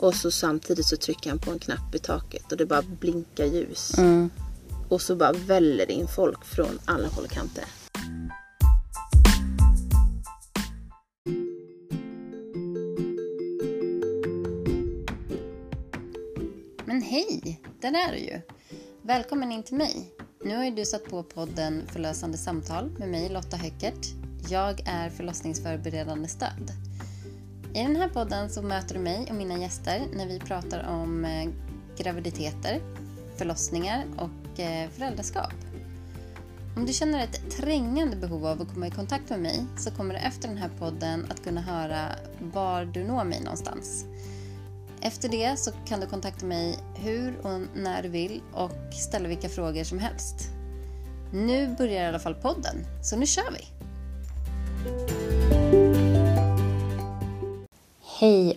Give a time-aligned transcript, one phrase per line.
[0.00, 3.44] Och så samtidigt så trycker han på en knapp i taket och det bara blinkar
[3.44, 3.98] ljus.
[3.98, 4.30] Mm.
[4.88, 7.64] Och så bara väller in folk från alla håll och kanter.
[16.84, 18.40] Men hej, där är du ju.
[19.02, 20.14] Välkommen in till mig.
[20.44, 24.06] Nu har ju du satt på podden Förlösande samtal med mig Lotta Höckert.
[24.48, 26.89] Jag är förlossningsförberedande stöd.
[27.74, 31.24] I den här podden så möter du mig och mina gäster när vi pratar om
[31.24, 31.50] eh,
[31.96, 32.80] graviditeter,
[33.36, 35.52] förlossningar och eh, föräldraskap.
[36.76, 40.14] Om du känner ett trängande behov av att komma i kontakt med mig så kommer
[40.14, 42.06] du efter den här podden att kunna höra
[42.38, 44.04] var du når mig någonstans.
[45.00, 49.48] Efter det så kan du kontakta mig hur och när du vill och ställa vilka
[49.48, 50.48] frågor som helst.
[51.32, 53.79] Nu börjar i alla fall podden, så nu kör vi!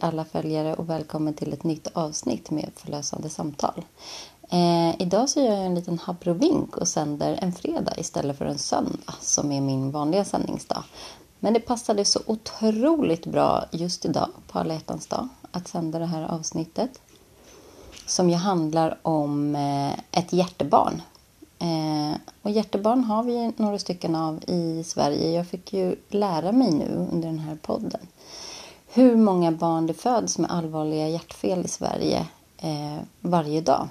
[0.04, 3.86] Alla följare och välkommen till ett nytt avsnitt med förlösande samtal.
[4.50, 8.58] Eh, idag så gör jag en liten habrovink och sänder en fredag istället för en
[8.58, 10.84] söndag som är min vanliga sändningsdag.
[11.40, 16.06] Men det passade så otroligt bra just idag på alla hjärtans dag att sända det
[16.06, 17.02] här avsnittet.
[18.06, 21.02] Som ju handlar om eh, ett hjärtebarn.
[21.60, 25.32] Eh, och hjärtebarn har vi några stycken av i Sverige.
[25.32, 28.08] Jag fick ju lära mig nu under den här podden
[28.96, 32.28] hur många barn det föds med allvarliga hjärtfel i Sverige
[32.58, 33.88] eh, varje dag.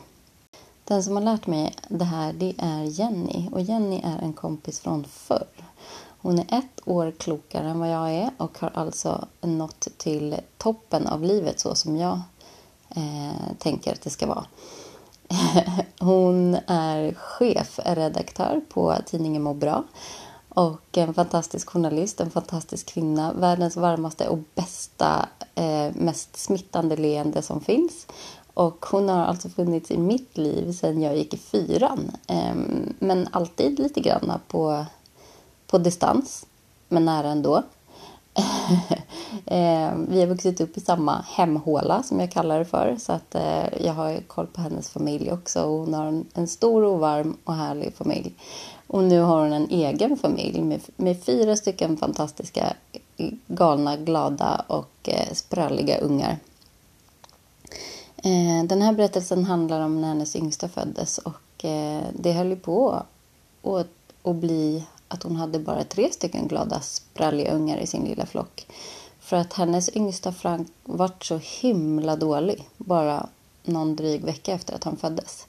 [0.84, 4.80] Den som har lärt mig det här det är Jenny och Jenny är en kompis
[4.80, 5.46] från förr.
[6.18, 11.06] Hon är ett år klokare än vad jag är och har alltså nått till toppen
[11.06, 12.20] av livet så som jag
[12.88, 14.44] eh, tänker att det ska vara.
[15.98, 19.84] Hon är chefredaktör på tidningen Må bra
[20.54, 27.42] och en fantastisk journalist, en fantastisk kvinna, världens varmaste och bästa, eh, mest smittande leende
[27.42, 28.06] som finns.
[28.54, 32.10] Och hon har alltså funnits i mitt liv sedan jag gick i fyran.
[32.26, 32.54] Eh,
[32.98, 34.84] men alltid lite grann på,
[35.66, 36.46] på distans,
[36.88, 37.62] men nära ändå.
[39.46, 42.96] eh, vi har vuxit upp i samma hemhåla som jag kallar det för.
[42.98, 45.62] Så att eh, jag har koll på hennes familj också.
[45.62, 48.34] Och hon har en, en, stor och varm och härlig familj.
[48.86, 52.72] Och nu har hon en egen familj med, med fyra stycken fantastiska,
[53.16, 56.38] eh, galna, glada och eh, spralliga ungar.
[58.16, 62.56] Eh, den här berättelsen handlar om när hennes yngsta föddes och eh, det höll ju
[62.56, 63.02] på
[63.62, 63.86] att,
[64.22, 68.66] att bli att hon hade bara tre stycken glada, spralliga ungar i sin lilla flock.
[69.32, 73.26] För att hennes yngsta Frank vart så himla dålig bara
[73.62, 75.46] någon dryg vecka efter att han föddes.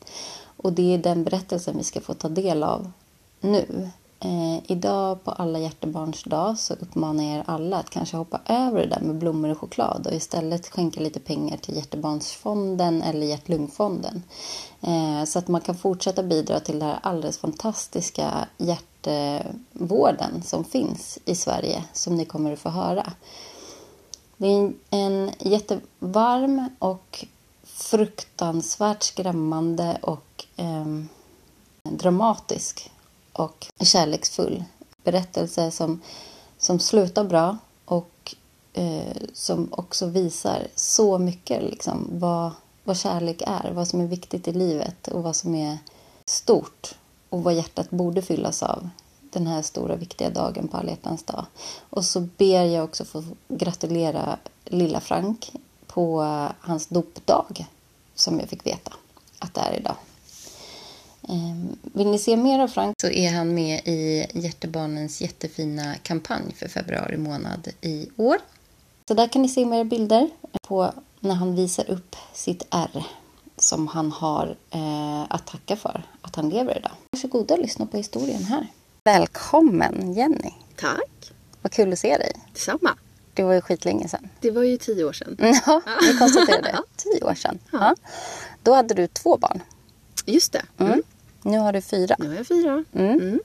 [0.57, 2.91] Och det är den berättelsen vi ska få ta del av
[3.39, 3.89] nu.
[4.19, 8.79] Eh, idag på alla hjärtebarns dag så uppmanar jag er alla att kanske hoppa över
[8.79, 14.23] det där med blommor och choklad och istället skänka lite pengar till Hjärtebarnsfonden eller Hjärt-Lungfonden.
[14.81, 21.19] Eh, så att man kan fortsätta bidra till den här alldeles fantastiska hjärtevården som finns
[21.25, 23.13] i Sverige som ni kommer att få höra.
[24.43, 27.25] Det är en jättevarm och
[27.63, 30.85] fruktansvärt skrämmande och eh,
[31.83, 32.91] dramatisk
[33.33, 34.63] och kärleksfull
[35.03, 36.01] berättelse som,
[36.57, 38.35] som slutar bra och
[38.73, 42.51] eh, som också visar så mycket liksom, vad,
[42.83, 45.77] vad kärlek är, vad som är viktigt i livet och vad som är
[46.25, 46.95] stort
[47.29, 48.89] och vad hjärtat borde fyllas av
[49.33, 51.45] den här stora viktiga dagen på alla hjärtans dag.
[51.89, 55.51] Och så ber jag också få gratulera lilla Frank
[55.87, 57.65] på eh, hans dopdag
[58.15, 58.93] som jag fick veta
[59.39, 59.95] att det är idag.
[61.29, 66.53] Ehm, vill ni se mer av Frank så är han med i Hjärtebarnens jättefina kampanj
[66.55, 68.37] för februari månad i år.
[69.07, 70.29] Så där kan ni se mer bilder
[70.67, 73.05] på när han visar upp sitt R
[73.57, 76.91] som han har eh, att tacka för att han lever idag.
[77.11, 78.67] Varsågoda och lyssna på historien här.
[79.05, 80.53] Välkommen Jenny!
[80.75, 81.33] Tack!
[81.61, 82.31] Vad kul att se dig!
[82.53, 82.97] Detsamma!
[83.33, 84.29] Det var ju skitlänge sedan.
[84.39, 85.37] Det var ju tio år sedan.
[85.65, 86.79] Ja, vi konstaterade det.
[86.95, 87.59] Tio år sedan.
[87.71, 87.95] Ja.
[88.63, 89.63] Då hade du två barn.
[90.25, 90.61] Just det.
[90.77, 90.91] Mm.
[90.91, 91.03] Mm.
[91.41, 92.15] Nu har du fyra.
[92.19, 92.83] Nu har jag fyra.
[92.93, 93.19] Mm.
[93.19, 93.39] Mm.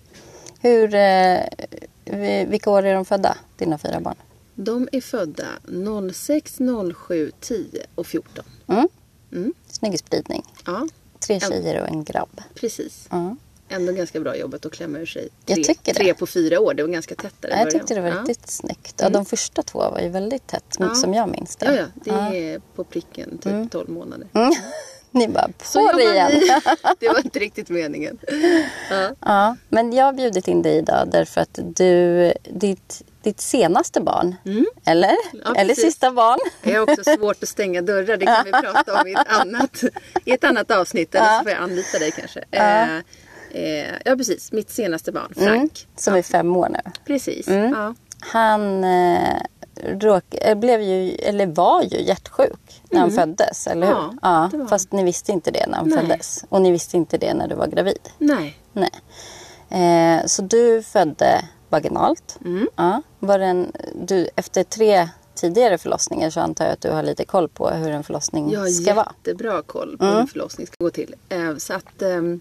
[0.61, 4.17] Hur, eh, vilka år är de födda, dina fyra barn?
[4.55, 5.47] De är födda
[6.13, 6.59] 06,
[6.95, 8.45] 07, 10 och 14.
[8.67, 8.89] Mm.
[9.33, 9.55] Mm.
[9.67, 10.43] Snygg spridning.
[10.67, 10.89] Ja.
[11.19, 12.41] Tre tjejer och en grabb.
[12.55, 13.09] Precis.
[13.11, 13.37] Mm.
[13.69, 16.75] Ändå ganska bra jobbat att klämma ur sig tre, jag tycker tre på fyra år.
[16.75, 18.15] Det var ganska tätt där i Jag tyckte det var ja.
[18.15, 18.95] riktigt snyggt.
[18.97, 19.25] Ja, de mm.
[19.25, 20.95] första två var ju väldigt tätt, ja.
[20.95, 21.67] som jag minns det.
[21.77, 22.29] Ja, ja.
[22.31, 23.69] det är på pricken typ mm.
[23.69, 24.29] 12 månader.
[24.33, 24.53] Mm.
[25.11, 26.31] Ni bara, på det igen.
[26.99, 28.19] Det var inte riktigt meningen.
[28.91, 29.11] Ja.
[29.21, 34.35] Ja, men jag har bjudit in dig idag därför att du, ditt, ditt senaste barn,
[34.85, 35.09] eller?
[35.09, 35.43] Mm.
[35.45, 36.39] Ja, eller sista barn.
[36.63, 38.17] Jag har också svårt att stänga dörrar.
[38.17, 39.85] Det kan vi prata om i ett annat,
[40.25, 41.15] i ett annat avsnitt.
[41.15, 42.45] Eller så får jag anlita dig kanske.
[42.51, 43.03] Ja, eh,
[43.51, 44.53] eh, ja precis.
[44.53, 45.47] Mitt senaste barn, Frank.
[45.87, 46.91] Mm, som är fem år nu.
[47.07, 47.49] Precis.
[47.49, 47.73] Mm.
[47.73, 47.95] Ja.
[48.21, 49.41] Han eh,
[49.85, 53.99] råk, eh, blev ju, eller var ju hjärtsjuk när han föddes, eller hur?
[54.05, 54.19] Mm.
[54.23, 54.69] Ja, han.
[54.69, 55.99] fast ni visste inte det när han Nej.
[55.99, 56.45] föddes.
[56.49, 58.09] Och ni visste inte det när du var gravid.
[58.19, 58.59] Nej.
[58.73, 58.91] Nej.
[59.71, 62.39] Eh, så du födde vaginalt.
[62.45, 62.69] Mm.
[62.77, 63.03] Ja.
[63.19, 67.25] Var det en, du, efter tre tidigare förlossningar så antar jag att du har lite
[67.25, 69.13] koll på hur en förlossning Jag har ska vara.
[69.25, 71.15] jättebra koll på hur en förlossning ska gå till.
[71.29, 72.39] Eh, Så att ehm, eh,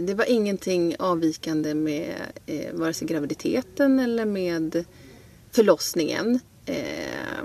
[0.00, 2.14] det var ingenting avvikande med
[2.46, 4.84] eh, vare sig graviditeten eller med
[5.50, 6.40] förlossningen.
[6.66, 7.44] Eh,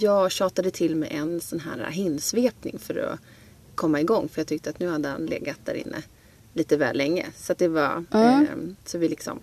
[0.00, 3.20] jag tjatade till med en sån här hinsvepning för att
[3.74, 4.28] komma igång.
[4.28, 6.02] För jag tyckte att nu hade han legat där inne
[6.52, 7.26] lite väl länge.
[7.36, 8.42] Så det var, eh,
[8.84, 9.38] så vi liksom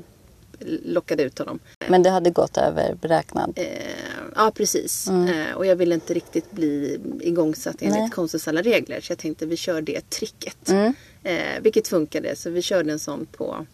[0.83, 1.59] lockade ut honom.
[1.87, 3.53] Men det hade gått över beräknad.
[3.55, 3.65] Eh,
[4.35, 5.07] ja, precis.
[5.07, 9.01] Eh, och jag ville inte riktigt bli igångsatt enligt konstens alla regler.
[9.01, 10.69] Så jag tänkte vi kör det tricket.
[10.69, 10.93] Mm.
[11.23, 12.35] Eh, vilket funkade.
[12.35, 13.65] Så vi körde en sån på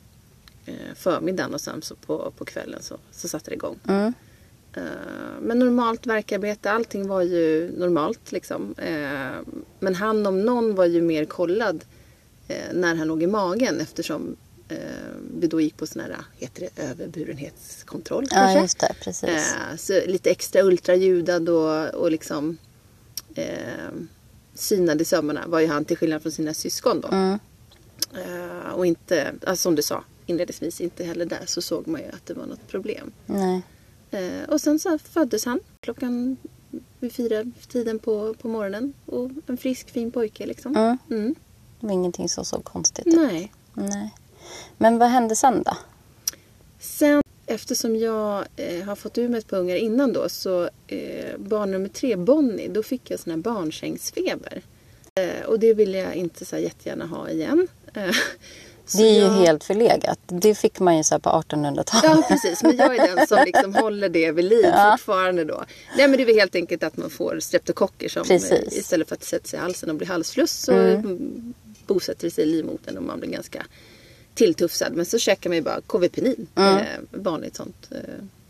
[0.65, 3.79] eh, förmiddagen och sen så på, på kvällen så, så satte det igång.
[3.87, 4.13] Mm.
[4.73, 4.83] Eh,
[5.41, 8.75] men normalt verkarbete, allting var ju normalt liksom.
[8.77, 9.39] Eh,
[9.79, 11.85] men han om någon var ju mer kollad
[12.47, 14.35] eh, när han låg i magen eftersom
[14.69, 14.77] eh,
[15.39, 18.61] vi då gick på sån här, heter det överburenhetskontroll Ja, kanske?
[18.61, 18.93] just det.
[19.01, 19.29] Precis.
[19.29, 22.57] Eh, så lite extra ultraljudad och, och liksom
[24.59, 27.07] synad i sömmarna var ju han till skillnad från sina syskon då.
[27.07, 27.39] Mm.
[28.13, 32.07] Eh, och inte, alltså som du sa inledningsvis, inte heller där så såg man ju
[32.07, 33.11] att det var något problem.
[33.25, 33.61] Nej.
[34.11, 36.37] Eh, och sen så föddes han klockan
[36.99, 38.93] vid fyra tiden på, på morgonen.
[39.05, 40.75] Och en frisk fin pojke liksom.
[40.75, 40.97] Mm.
[41.09, 41.35] Mm.
[41.79, 43.15] Det var ingenting som såg konstigt ut.
[43.15, 43.53] Nej.
[43.73, 44.15] Nej.
[44.77, 45.77] Men vad hände sen då?
[46.79, 51.37] Sen eftersom jag eh, har fått ur mig ett par ungar innan då så eh,
[51.37, 54.61] barn nummer tre, Bonnie, då fick jag sån här barnsängsfeber.
[55.15, 57.67] Eh, och det vill jag inte så här jättegärna ha igen.
[57.93, 58.11] Eh,
[58.85, 60.19] så Det är ju jag- helt förlegat.
[60.25, 62.03] Det fick man ju så på 1800-talet.
[62.03, 65.63] Ja precis, men jag är den som liksom håller det vid liv fortfarande då.
[65.97, 68.51] Nej men det är väl helt enkelt att man får streptokocker som Precis.
[68.51, 71.53] eh, istället för att sätter sig i halsen och blir halsfluss så mm.
[71.87, 73.65] bosätter det sig i livmodern och man blir ganska
[74.37, 74.93] tilltufsad.
[74.93, 76.77] Men så käkar man ju bara Kåvepenin, eh,
[77.11, 77.97] vanligt sånt eh,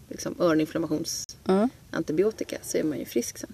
[0.10, 3.54] liksom öroninflammationsantibiotika så är man ju frisk sen.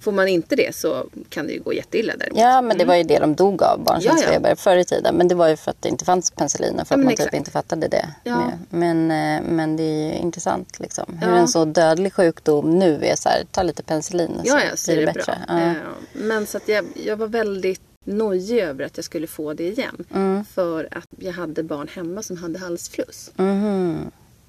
[0.00, 2.38] Får man inte det så kan det ju gå jätteilla däremot.
[2.40, 4.48] Ja, men det var ju det de dog av, barnsängsfeber, Mm.
[4.50, 5.14] Ja, förr i tiden.
[5.16, 7.12] Men det var ju för att det inte fanns penicillin och för Ja, att man
[7.12, 7.30] exakt.
[7.30, 8.08] typ inte fattade det.
[8.24, 8.52] Ja.
[8.70, 11.18] Men, eh, men det är ju intressant liksom.
[11.22, 11.36] Hur Ja.
[11.36, 14.90] en så dödlig sjukdom nu är så här, ta lite penicillin så Ja, ja, så
[14.92, 15.38] blir det det bättre.
[15.48, 15.60] Ja.
[15.60, 15.72] Eh,
[16.12, 20.04] Men så att jag, jag var väldigt nojig över att jag skulle få det igen.
[20.14, 20.44] Mm.
[20.44, 23.30] För att jag hade barn hemma som hade halsfluss.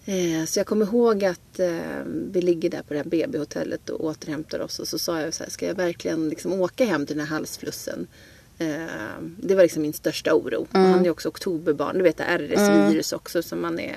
[0.06, 1.80] Eh, Så jag kommer ihåg att eh,
[2.32, 4.80] vi ligger där på det här BB-hotellet och återhämtar oss.
[4.80, 7.36] Och så sa jag så här, ska jag verkligen liksom åka hem till den här
[7.36, 8.08] halsflussen?
[8.58, 8.86] Eh,
[9.38, 10.62] det var liksom min största oro.
[10.62, 11.98] Och han är också oktoberbarn.
[11.98, 13.96] Du vet det RS-virus också som man är...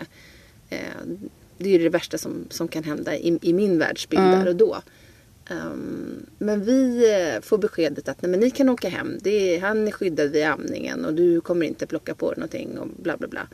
[1.58, 4.56] Det är ju det värsta som, som kan hända i, i min världsbild där och
[4.56, 4.76] då.
[5.48, 9.18] Ehm, men vi eh, får beskedet att nej, men ni kan åka hem.
[9.24, 12.88] Är, han är skyddad vid amningen och du kommer inte plocka på dig någonting och
[12.88, 13.48] bla bla bla.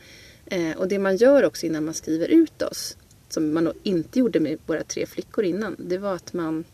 [0.47, 2.97] Eh, och det man gör också innan man skriver ut oss,
[3.29, 6.65] som man nog inte gjorde med våra tre flickor innan, det var att man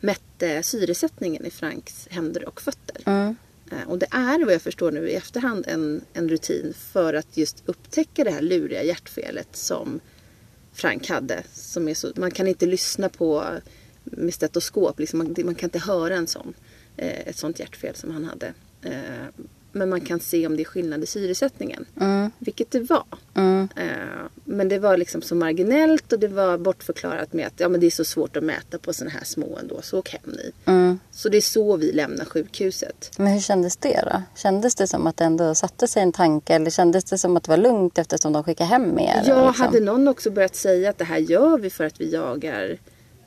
[0.00, 3.02] mätte syresättningen i Franks händer och fötter.
[3.06, 3.36] Mm.
[3.70, 7.36] Eh, Och det är vad jag förstår nu i efterhand en, en rutin för att
[7.36, 10.00] just upptäcka det här luriga hjärtfelet som
[10.72, 11.42] Frank hade.
[11.52, 13.44] Som är så, man kan inte lyssna på
[14.10, 16.54] med stetoskop, liksom man, man kan inte höra en sån,
[16.96, 18.52] eh, ett sånt hjärtfel som han hade.
[18.82, 21.84] Eh, men man kan se om det är skillnad i syresättningen.
[22.00, 22.30] Mm.
[22.38, 23.04] Vilket det var.
[23.34, 23.68] Mm.
[23.76, 23.86] Eh,
[24.44, 27.86] men det var liksom så marginellt och det var bortförklarat med att ja, men det
[27.86, 30.52] är så svårt att mäta på såna här små ändå, så åk hem ni.
[30.64, 30.98] Mm.
[31.10, 33.10] Så det är så vi lämnar sjukhuset.
[33.16, 34.22] Men hur kändes det då?
[34.36, 37.44] Kändes det som att det ändå satte sig en tanke eller kändes det som att
[37.44, 39.22] det var lugnt eftersom de skickade hem er?
[39.26, 39.66] Ja, liksom?
[39.66, 42.78] hade någon också börjat säga att det här gör vi för att vi jagar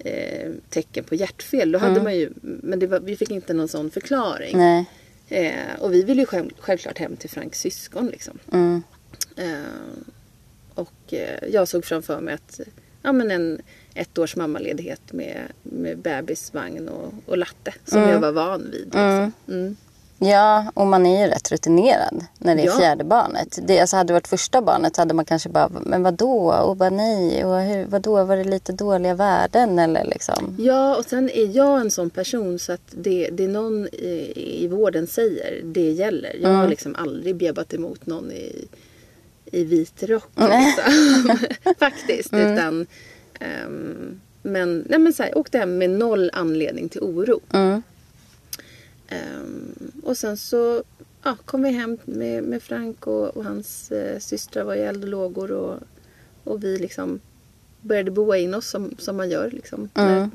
[0.03, 1.72] eh, tecken på hjärtfel.
[1.72, 4.57] Då hade man ju, men var, vi fick inte någon sån förklaring.
[5.29, 8.39] Eh, och vi ville ju själv, självklart hem till Franks syskon liksom.
[8.51, 8.83] Mm.
[9.36, 10.03] Eh,
[10.74, 12.60] och eh, jag såg framför mig att
[13.01, 13.62] ja, men en
[13.93, 18.86] ett års mammaledighet med, med bebisvagn och, och latte som jag var van vid.
[18.86, 19.31] Liksom.
[19.48, 19.75] Mm.
[20.23, 22.77] Ja, och man är ju rätt rutinerad när det är Ja.
[22.77, 23.59] fjärde barnet.
[23.67, 26.51] Det, alltså hade det varit första barnet så hade man kanske bara, men vadå?
[26.53, 30.55] Och bara nej, och hur, vadå, var det lite dåliga värden eller liksom?
[30.59, 34.67] Ja, och sen är jag en sån person så att det, det någon i, i
[34.67, 36.35] vården säger, det gäller.
[36.41, 38.67] Jag har liksom aldrig bebbat emot någon i,
[39.45, 40.29] i vit rock.
[40.35, 41.37] Liksom.
[41.79, 42.33] Faktiskt.
[42.33, 42.85] Utan,
[43.39, 47.39] ehm, men nej men så här, åkte hem med noll anledning till oro.
[47.53, 47.83] Mm.
[49.13, 50.84] Ehm, och sen så
[51.24, 55.03] ja, kom vi hem med, med Frank och, och hans eh, systrar var i eld
[55.03, 55.51] och lågor.
[55.51, 55.79] Och,
[56.43, 57.20] och vi liksom
[57.82, 59.51] började boa in oss som, som man gör.
[59.51, 60.29] Liksom, När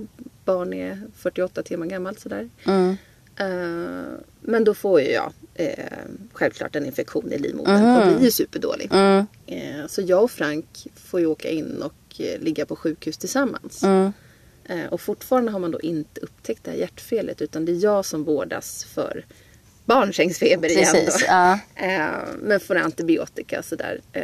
[0.45, 2.21] barn är 48 timmar gammalt.
[2.21, 2.49] Sådär.
[2.65, 2.97] Mm.
[3.37, 5.85] Eh, men då får ju jag eh,
[6.33, 8.91] självklart en infektion i livmodern och blir ju superdålig.
[8.93, 9.27] Mm.
[9.47, 13.83] Eh, så jag och Frank får ju åka in och eh, ligga på sjukhus tillsammans.
[13.83, 14.13] Mm.
[14.69, 18.05] Eh, och fortfarande har man då inte upptäckt det här hjärtfelet utan det är jag
[18.05, 19.25] som vårdas för
[19.85, 20.95] barnsängsfeber igen.
[20.95, 21.59] Precis, ja.
[21.75, 22.09] Eh,
[22.39, 24.01] men får antibiotika och sådär.
[24.13, 24.23] Eh,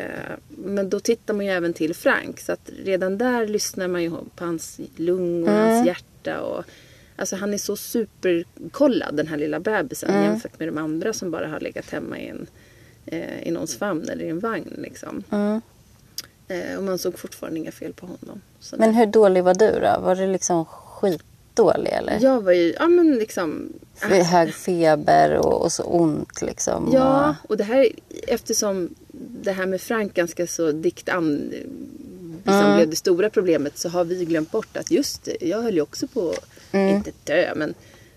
[0.48, 4.10] men då tittar man ju även till Frank så att redan där lyssnar man ju
[4.10, 6.40] på hans lung och hans hjärta.
[6.40, 6.64] Och,
[7.16, 11.48] alltså han är så superkollad den här lilla bebisen jämfört med de andra som bara
[11.48, 12.46] har legat hemma i, en,
[13.42, 14.74] i någons famn eller i en vagn.
[14.78, 15.22] Liksom.
[15.30, 15.60] Mm.
[16.48, 18.40] Eh, och man såg fortfarande inga fel på honom.
[18.60, 20.00] Så Men hur dålig var du då?
[20.00, 22.18] Var du liksom skitdålig eller?
[22.20, 26.90] Jag var ju, ja men liksom För Hög feber och, och så ont liksom?
[26.92, 27.88] Ja, och det här
[28.26, 28.94] eftersom
[29.42, 31.52] det här med Frank ganska så dikt an
[32.44, 35.74] liksom blev det stora problemet så har vi glömt bort att just det, jag höll
[35.74, 36.34] ju också på,
[36.72, 37.74] inte dö men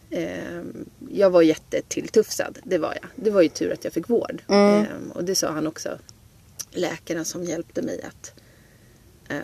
[0.10, 0.62] eh,
[1.12, 3.10] jag var jättetilltufsad, det var jag.
[3.16, 4.42] Det var ju tur att jag fick vård.
[4.48, 5.90] Eh, och det sa han också,
[6.72, 8.34] läkaren som hjälpte mig att
[9.30, 9.38] eh,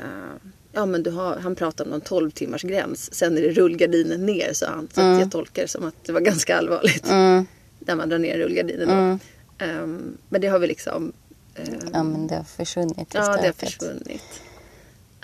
[0.75, 3.13] Ja men du har, han pratade om någon 12 timmars gräns.
[3.13, 4.89] Sen är det rullgardinen ner sa han.
[4.93, 7.09] Så att jag tolkar det som att det var ganska allvarligt.
[7.09, 7.45] Mm.
[7.79, 9.19] När man drar ner rullgardinen då.
[9.65, 11.13] Ehm, men det har vi liksom...
[11.55, 14.41] ehm, Ja, men det har försvunnit ja, det har försvunnit.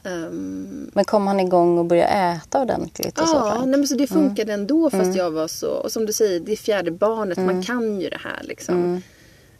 [0.03, 3.35] Ehm, Men kom han igång och började äta ordentligt och så?
[3.35, 3.65] ja, Frank?
[3.67, 5.69] nej, men så det funkade ändå fast jag var så...
[5.69, 7.37] Och som du säger, det är fjärde barnet.
[7.37, 9.01] Man kan ju det här liksom.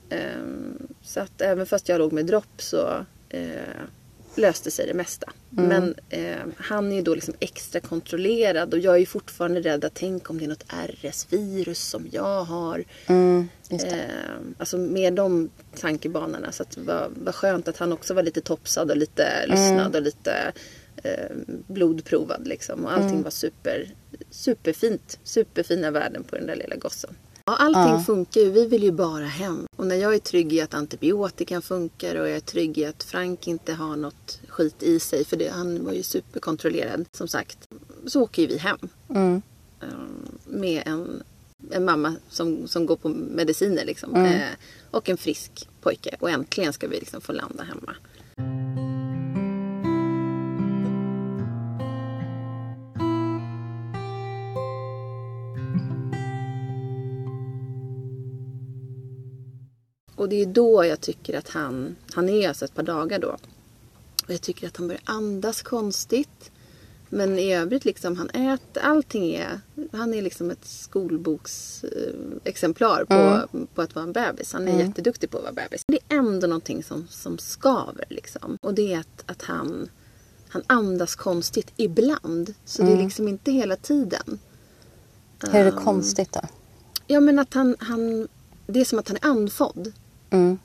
[0.10, 3.82] Ehm, så att även fast jag låg med dropp så eh,
[4.36, 5.32] löste sig det mesta.
[5.50, 9.86] Men eh, han är ju då liksom extra kontrollerad och jag är ju fortfarande rädd
[9.86, 12.84] att tänk om det är något RS-virus som jag har.
[13.08, 13.48] Mm.
[13.72, 14.04] Eh,
[14.58, 16.52] alltså med de tankebanorna.
[16.52, 20.02] Så att var, var skönt att han också var lite topsad och lite lyssnad och
[20.02, 20.52] lite
[21.04, 21.36] eh,
[21.68, 22.86] blodprovad liksom.
[22.86, 23.90] Och allting var super,
[24.30, 25.20] superfint.
[25.24, 27.16] Superfina värden på den där lilla gossen.
[27.50, 28.52] Ja, allting funkar ju.
[28.52, 29.68] Vi vill ju bara hem.
[29.76, 33.04] Och när jag är trygg i att antibiotikan funkar och jag är trygg i att
[33.04, 35.26] Frank inte har något skit i sig.
[35.26, 37.58] För det, han var ju superkontrollerad som sagt.
[38.08, 38.78] Så åker ju vi hem.
[39.10, 39.42] Mm.
[39.82, 39.88] Eh,
[40.46, 41.24] med en,
[41.72, 44.16] en mamma som, som går på mediciner liksom.
[44.16, 44.42] Eh,
[44.92, 46.16] och en frisk pojke.
[46.20, 47.96] Och äntligen ska vi liksom få landa hemma.
[60.20, 63.38] Och det är då jag tycker att han, han är alltså ett par dagar då.
[64.28, 66.52] Och jag tycker att han börjar andas konstigt.
[67.10, 69.62] Men i övrigt liksom, han äter, allting är,
[69.92, 74.54] han är liksom ett skolboksexemplar på, på att vara en bebis.
[74.54, 75.84] Han är jätteduktig på att vara bebis.
[75.88, 78.58] Det är ändå någonting som, som skaver liksom.
[78.62, 79.90] Och det är att, att han,
[80.50, 82.54] han andas konstigt ibland.
[82.66, 84.40] Så det är liksom inte hela tiden.
[85.42, 86.42] Hur är det konstigt då?
[87.08, 88.28] Ja men att han, han,
[88.68, 89.94] det är som att han är andfådd.
[90.30, 90.60] Mm.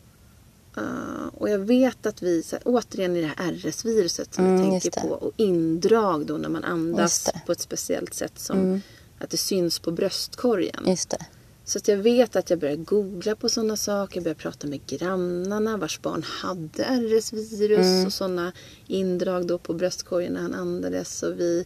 [0.78, 4.82] Uh, och jag vet att vi, så återigen i det här RS-viruset som Mm, jag
[4.82, 5.08] tänker på.
[5.08, 7.28] Och indrag då när man andas.
[7.28, 7.40] Mm.
[7.46, 8.80] på ett speciellt sätt som
[9.18, 10.84] att det syns på bröstkorgen.
[11.64, 14.16] Så att jag vet att jag börjar googla på sådana saker.
[14.16, 18.06] Jag börjar prata med grannarna vars barn hade RS-virus Mm.
[18.06, 18.52] och sådana
[18.86, 21.22] indrag då på bröstkorgen när han andades.
[21.22, 21.64] Och vi,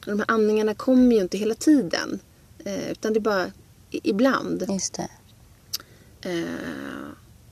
[0.00, 2.20] och de här andningarna kommer ju inte hela tiden.
[2.64, 3.46] Eh, utan det är bara
[3.90, 4.64] ibland.
[4.68, 5.08] Just det.
[6.30, 6.44] Eh,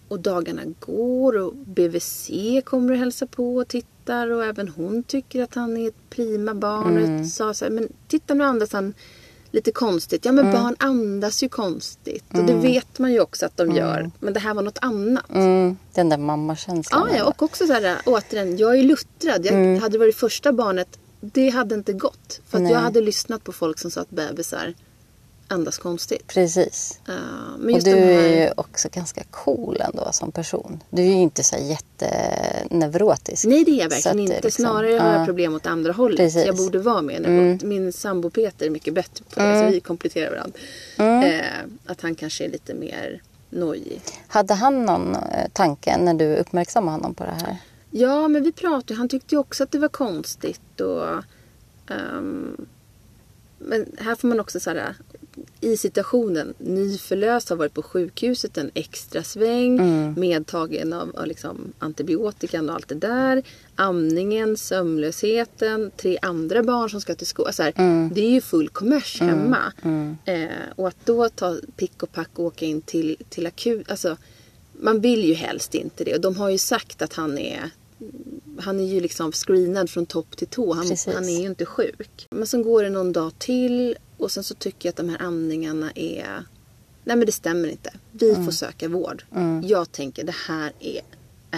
[0.09, 2.31] och dagarna går och BVC
[2.65, 6.55] kommer och hälsar på och tittar och även hon tycker att han är ett prima
[6.55, 6.97] barn.
[6.97, 7.21] Mm.
[7.21, 8.95] Och sa så här, men titta nu andas han
[9.51, 10.25] lite konstigt.
[10.25, 12.25] Ja men barn andas ju konstigt.
[12.33, 14.11] Och det vet man ju också att de gör.
[14.21, 15.31] Men det här var något annat.
[15.31, 15.77] Mm.
[15.95, 17.09] Den där mammakänslan.
[17.11, 19.47] Ja, ja, och också så här, återigen, jag är luttrad.
[19.47, 22.41] Jag Hade varit första barnet, det hade inte gått.
[22.47, 22.73] För att Nej.
[22.73, 24.75] jag hade lyssnat på folk som sa att bebisar
[25.55, 26.27] andas konstigt.
[26.27, 27.01] Precis.
[27.09, 27.15] Uh,
[27.59, 27.99] men och du här...
[27.99, 30.83] är ju också ganska cool ändå som person.
[30.91, 33.45] Du är ju inte så jätteneurotisk.
[33.45, 34.41] Nej det är jag verkligen inte.
[34.41, 35.17] liksom- Snarare har ja.
[35.17, 36.17] jag problem åt andra hållet.
[36.17, 36.47] Precis.
[36.47, 37.63] Jag borde vara mer neurot.
[37.63, 39.47] Min sambo Peter är mycket bättre på det.
[39.47, 39.69] Mm.
[39.69, 40.59] Så vi kompletterar varandra.
[41.27, 41.45] Eh,
[41.87, 44.01] att han kanske är lite mer nojig.
[44.29, 47.57] Hade han någon eh, tanke när du uppmärksammade honom på det här?
[47.91, 50.81] Ja, men vi pratade Han tyckte ju också att det var konstigt.
[50.81, 51.09] Och,
[51.95, 52.67] ehm,
[53.59, 54.95] men här får man också så här,
[55.65, 59.81] i situationen, nyförlöst, har varit på sjukhuset en extra sväng,
[60.17, 63.43] medtagen av, av liksom antibiotikan och allt det där.
[63.75, 67.53] Amningen, sömnlösheten, tre andra barn som ska till skolan.
[67.59, 69.73] Här, Det är ju full kommers hemma.
[70.25, 73.91] Eh, och att då ta pick och pack och åka in till, till akut.
[73.91, 74.17] Alltså,
[74.73, 76.15] man vill ju helst inte det.
[76.15, 77.71] Och de har ju sagt att han är
[78.59, 80.73] han är ju liksom screenad från topp till tå.
[80.73, 82.27] Han, han är ju inte sjuk.
[82.31, 85.23] Men sen går det någon dag till och sen så tycker jag att de här
[85.23, 86.45] andningarna är...
[87.05, 87.91] Nej men det stämmer inte.
[88.13, 89.25] Vi får söka vård.
[89.63, 91.01] Jag tänker det här är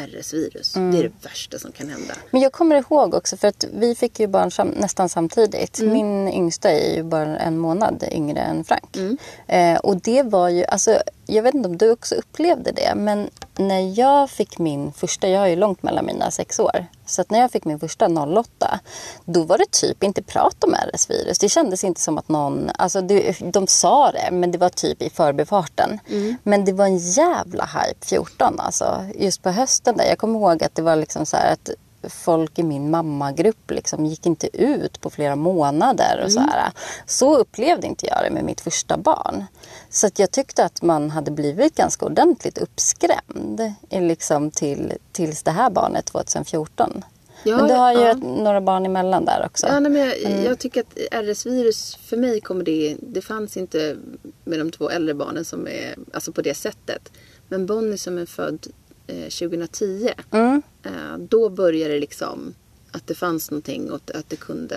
[0.07, 0.73] RS-virus.
[0.73, 2.15] Det är det värsta som kan hända.
[2.31, 5.79] Men jag kommer ihåg också för att vi fick ju barn sam- nästan samtidigt.
[5.79, 5.93] Mm.
[5.93, 8.97] Min yngsta är ju bara en månad yngre än Frank.
[8.97, 9.17] Mm.
[9.47, 13.31] Eh, och det var ju, alltså jag vet inte om du också upplevde det men
[13.57, 16.87] när jag fick min första, jag har ju långt mellan mina sex år.
[17.07, 18.81] Så när jag fick min första 08
[19.25, 21.39] då var det typ inte prat om RS-virus.
[21.39, 25.03] Det kändes inte som att någon, alltså det, de sa det men det var typ
[25.03, 26.01] i förbifarten.
[26.43, 29.05] Men det var en jävla hype 14 alltså.
[29.15, 30.05] Just på hösten där.
[30.05, 31.71] Jag kommer ihåg att det var liksom så här att
[32.11, 36.23] folk i min mammagrupp liksom gick inte ut på flera månader.
[36.25, 36.73] Och så, här.
[37.07, 39.45] så upplevde inte jag det med mitt första barn.
[39.91, 45.51] Så att jag tyckte att man hade blivit ganska ordentligt uppskrämd liksom till, tills det
[45.51, 47.05] här barnet 2014.
[47.43, 48.15] Ja, men du har ju ja.
[48.15, 49.67] några barn emellan där också.
[49.67, 52.97] Ja, nej, men jag, jag tycker att RS-virus, för mig kommer det...
[53.01, 53.97] Det fanns inte
[54.45, 57.13] med de två äldre barnen som är, alltså på det sättet.
[57.49, 58.67] Men Bonnie som är född
[59.07, 60.11] 2010.
[60.31, 60.63] Mm.
[60.83, 62.55] Eh, då började det liksom
[62.91, 64.77] att det fanns någonting och att det kunde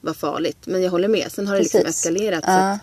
[0.00, 0.58] vara farligt.
[0.64, 1.96] Men jag håller med, sen har det liksom Precis.
[2.06, 2.44] eskalerat.
[2.46, 2.78] Ja.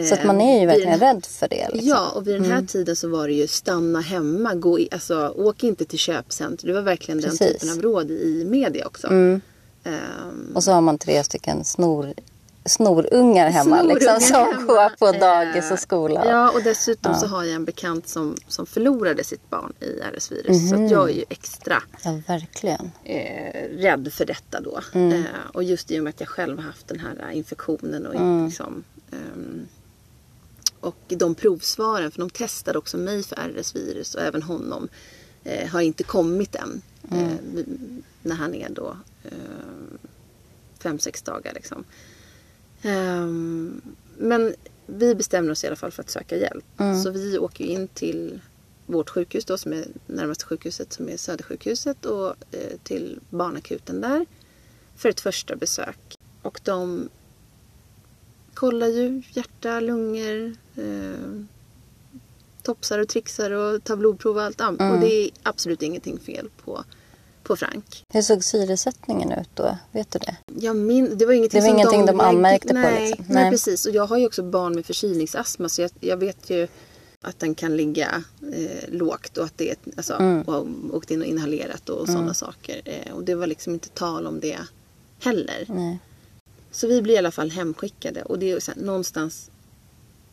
[0.00, 1.68] att, Så att eh, man är ju verkligen den- rädd för det.
[1.72, 1.88] Liksom.
[1.88, 5.28] Ja, och vid den här tiden så var det ju stanna hemma, gå i, alltså,
[5.36, 6.68] åk inte till köpcentrum.
[6.68, 7.52] Det var verkligen den Precis.
[7.60, 9.06] typen av råd i media också.
[9.06, 9.40] Mm.
[9.84, 12.12] Ehm, Och så har man tre stycken snor,
[12.68, 14.62] snorungar hemma Snorungar liksom, som hemma.
[14.66, 16.26] går på Eh, dagis och skola.
[16.26, 20.68] Ja, och dessutom så har jag en bekant som, som förlorade sitt barn i RS-virus.
[20.70, 20.88] Så Mhm.
[20.88, 22.90] jag är ju extra Ja, verkligen.
[23.04, 24.80] eh, rädd för detta då.
[24.92, 25.12] Mm.
[25.12, 28.14] Eh, och just i och med att jag själv har haft den här infektionen och
[28.14, 28.44] Mm.
[28.46, 29.66] liksom ehm,
[30.80, 34.88] och de provsvaren, för de testade också mig för RS-virus och även honom,
[35.44, 36.82] eh, har inte kommit än.
[37.10, 37.24] Mm.
[37.28, 37.64] Eh,
[38.22, 39.30] när han är då eh,
[40.78, 41.84] fem, sex dagar liksom.
[42.86, 43.80] Ehm,
[44.18, 44.54] men
[44.86, 46.64] vi bestämmer oss i alla fall för att söka hjälp.
[46.78, 47.02] Mm.
[47.02, 48.40] Så vi åker in till
[48.86, 54.26] vårt sjukhus då som är närmaste sjukhuset som är Södersjukhuset och eh, till barnakuten där
[54.96, 56.18] för ett första besök.
[56.42, 57.08] Och de
[58.54, 61.42] kollar ju hjärta, lungor, eh,
[62.62, 64.60] topsar och trixar och tar blodprov och allt.
[64.60, 64.90] Mm.
[64.90, 66.84] Och det är absolut ingenting fel på,
[67.46, 68.04] på Frank.
[68.12, 69.78] Hur såg syresättningen ut då?
[69.92, 70.36] Vet du det?
[70.60, 73.24] Jag min, det var ingenting, Det var som ingenting de lägg- anmärkte på, nej, liksom.
[73.28, 73.42] Nej.
[73.42, 73.50] Nej.
[73.50, 73.86] precis.
[73.86, 76.68] Och jag har ju också barn med förkylningsastma så jag, jag vet ju
[77.24, 78.22] att den kan ligga
[78.54, 80.42] eh, lågt och att det är, alltså, Mm.
[80.42, 82.80] och åkt in och inhalerat och sådana saker.
[82.84, 84.58] Eh, och det var liksom inte tal om det
[85.20, 85.64] heller.
[85.68, 85.98] Nej.
[86.70, 89.50] Så vi blir i alla fall hemskickade och det är så här, någonstans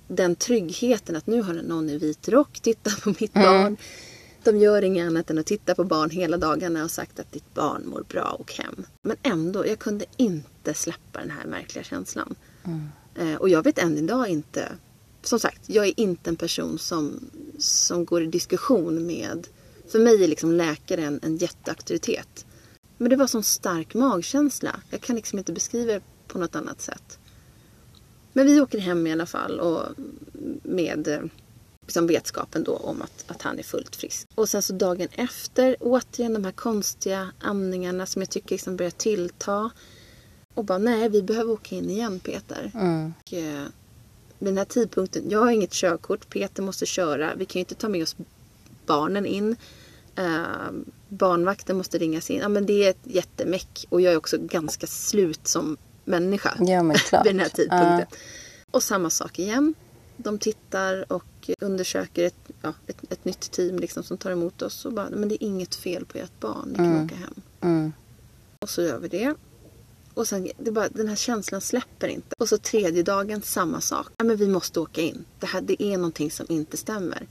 [0.07, 3.47] den tryggheten att nu har någon i vit rock tittat på mitt Mm.
[3.47, 3.77] barn.
[4.43, 7.53] De gör inget annat än att titta på barn hela dagarna och sagt att ditt
[7.53, 8.85] barn mår bra och hem.
[9.01, 12.35] Men ändå, jag kunde inte släppa den här märkliga känslan.
[12.63, 12.89] Mm.
[13.15, 14.71] Eh, och jag vet än idag inte,
[15.21, 19.47] som sagt, jag är inte en person som, som går i diskussion med,
[19.91, 22.45] för mig är liksom läkare en, en jätteauktoritet.
[22.97, 24.79] Men det var sån stark magkänsla.
[24.89, 27.19] Jag kan liksom inte beskriva det på något annat sätt.
[28.33, 29.81] Men vi åker hem i alla fall och
[30.63, 31.19] med eh,
[31.85, 34.27] liksom vetskapen då om att, att han är fullt frisk.
[34.35, 38.91] Och sen så dagen efter, återigen de här konstiga andningarna som jag tycker liksom börjar
[38.91, 39.71] tillta.
[40.53, 42.71] Och bara, nej vi behöver åka in igen Peter.
[42.73, 43.13] Mm.
[43.21, 43.63] Och, eh,
[44.39, 47.35] vid den här tidpunkten, jag har inget körkort, Peter måste köra.
[47.35, 48.15] Vi kan ju inte ta med oss
[48.85, 49.55] barnen in.
[50.15, 50.43] Eh,
[51.09, 52.39] barnvakten måste ringas in.
[52.39, 53.85] Ja, men det är ett jättemäck.
[53.89, 57.25] Och jag är också ganska slut som människa Ja, men klart.
[57.25, 58.05] vid den här tidpunkten.
[58.71, 59.73] Och samma sak igen.
[60.17, 61.23] De tittar och
[61.61, 64.85] undersöker ett, ja, ett, ett nytt team liksom som tar emot oss.
[64.85, 67.05] Och bara, men det är inget fel på ert barn, ni kan Mm.
[67.05, 67.33] åka hem.
[67.61, 67.93] Mm.
[68.59, 69.35] Och så gör vi det.
[70.13, 72.35] Och sen, det bara, den här känslan släpper inte.
[72.39, 74.07] Och så tredje dagen, samma sak.
[74.17, 75.25] Ja, men vi måste åka in.
[75.39, 77.27] Det, här, det är någonting som inte stämmer.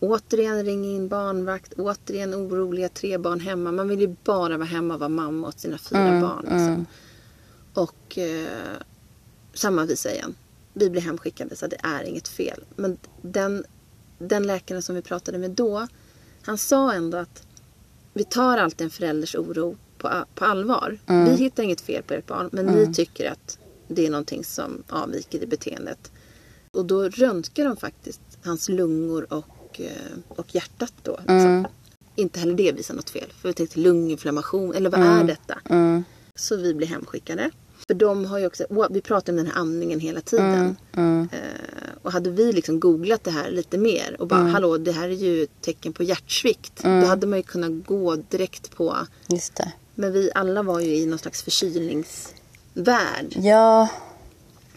[0.00, 3.72] Återigen ringa in barnvakt, återigen oroliga, tre barn hemma.
[3.72, 6.40] Man vill ju bara vara hemma och vara mamma åt sina fyra Mm, barn.
[6.42, 6.86] Liksom.
[7.74, 8.48] Och eh,
[9.54, 10.34] samma visa igen.
[10.78, 12.64] Vi blir hemskickade så det är inget fel.
[12.76, 13.64] Men den,
[14.18, 15.86] den läkaren som vi pratade med då,
[16.42, 17.46] han sa ändå att
[18.12, 20.98] vi tar alltid en förälders oro på, på allvar.
[21.06, 24.82] Vi hittar inget fel på ert barn, men ni tycker att det är någonting som
[24.88, 26.12] avviker i beteendet.
[26.72, 31.16] Och då röntgar de faktiskt hans lungor och, eh, och hjärtat då.
[31.16, 31.66] liksom.
[32.14, 33.32] Inte heller det visar något fel.
[33.40, 35.58] För vi tänkte lunginflammation, eller vad är detta?
[35.64, 36.04] Mm.
[36.34, 37.50] Så vi blir hemskickade.
[37.88, 40.76] För de har ju också, vi pratar om den här amningen hela tiden.
[40.96, 41.28] Mm.
[41.32, 41.38] Eh,
[42.02, 45.12] och hade vi liksom googlat det här lite mer och bara hallå det här är
[45.12, 46.82] ju tecken på hjärtsvikt.
[46.82, 48.96] Då hade man ju kunnat gå direkt på,
[49.28, 49.72] Just det.
[49.94, 53.88] men vi alla var ju i någon slags förkylningsvärld Ja,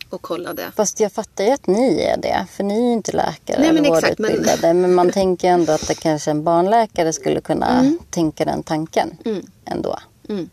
[0.10, 0.72] och kollade.
[0.76, 2.46] fast jag fattar ju att ni är det.
[2.52, 4.74] För ni är ju inte läkare Nej, men eller exakt, men- vårdutbildade.
[4.74, 4.94] Men...
[4.96, 9.18] man tänker ju ändå att det kanske en barnläkare skulle kunna tänka den tanken
[9.66, 10.00] ändå.
[10.30, 10.50] Mm.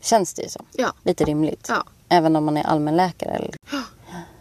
[0.00, 0.66] Känns det ju som.
[0.72, 0.92] Ja.
[1.02, 1.66] Lite rimligt.
[1.68, 1.84] Ja.
[2.08, 3.30] Även om man är allmänläkare.
[3.30, 3.54] Eller...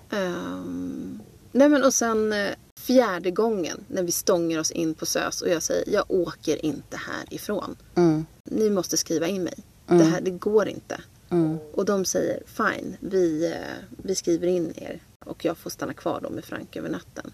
[0.09, 1.19] Ehm,
[1.51, 5.49] nej men och sen eh, fjärde gången när vi stångar oss in på SÖS och
[5.49, 7.75] jag säger jag åker inte härifrån.
[7.95, 8.25] Mm.
[8.43, 9.55] Ni måste skriva in mig.
[9.85, 11.01] Det här det går inte.
[11.29, 11.57] Mm.
[11.73, 16.19] Och de säger fine, vi, eh, vi skriver in er och jag får stanna kvar
[16.23, 17.31] då med Frank över natten.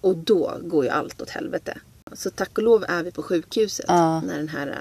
[0.00, 1.78] Och då går ju allt åt helvete.
[2.12, 4.20] Så tack och lov är vi på sjukhuset Ja.
[4.20, 4.78] när den här...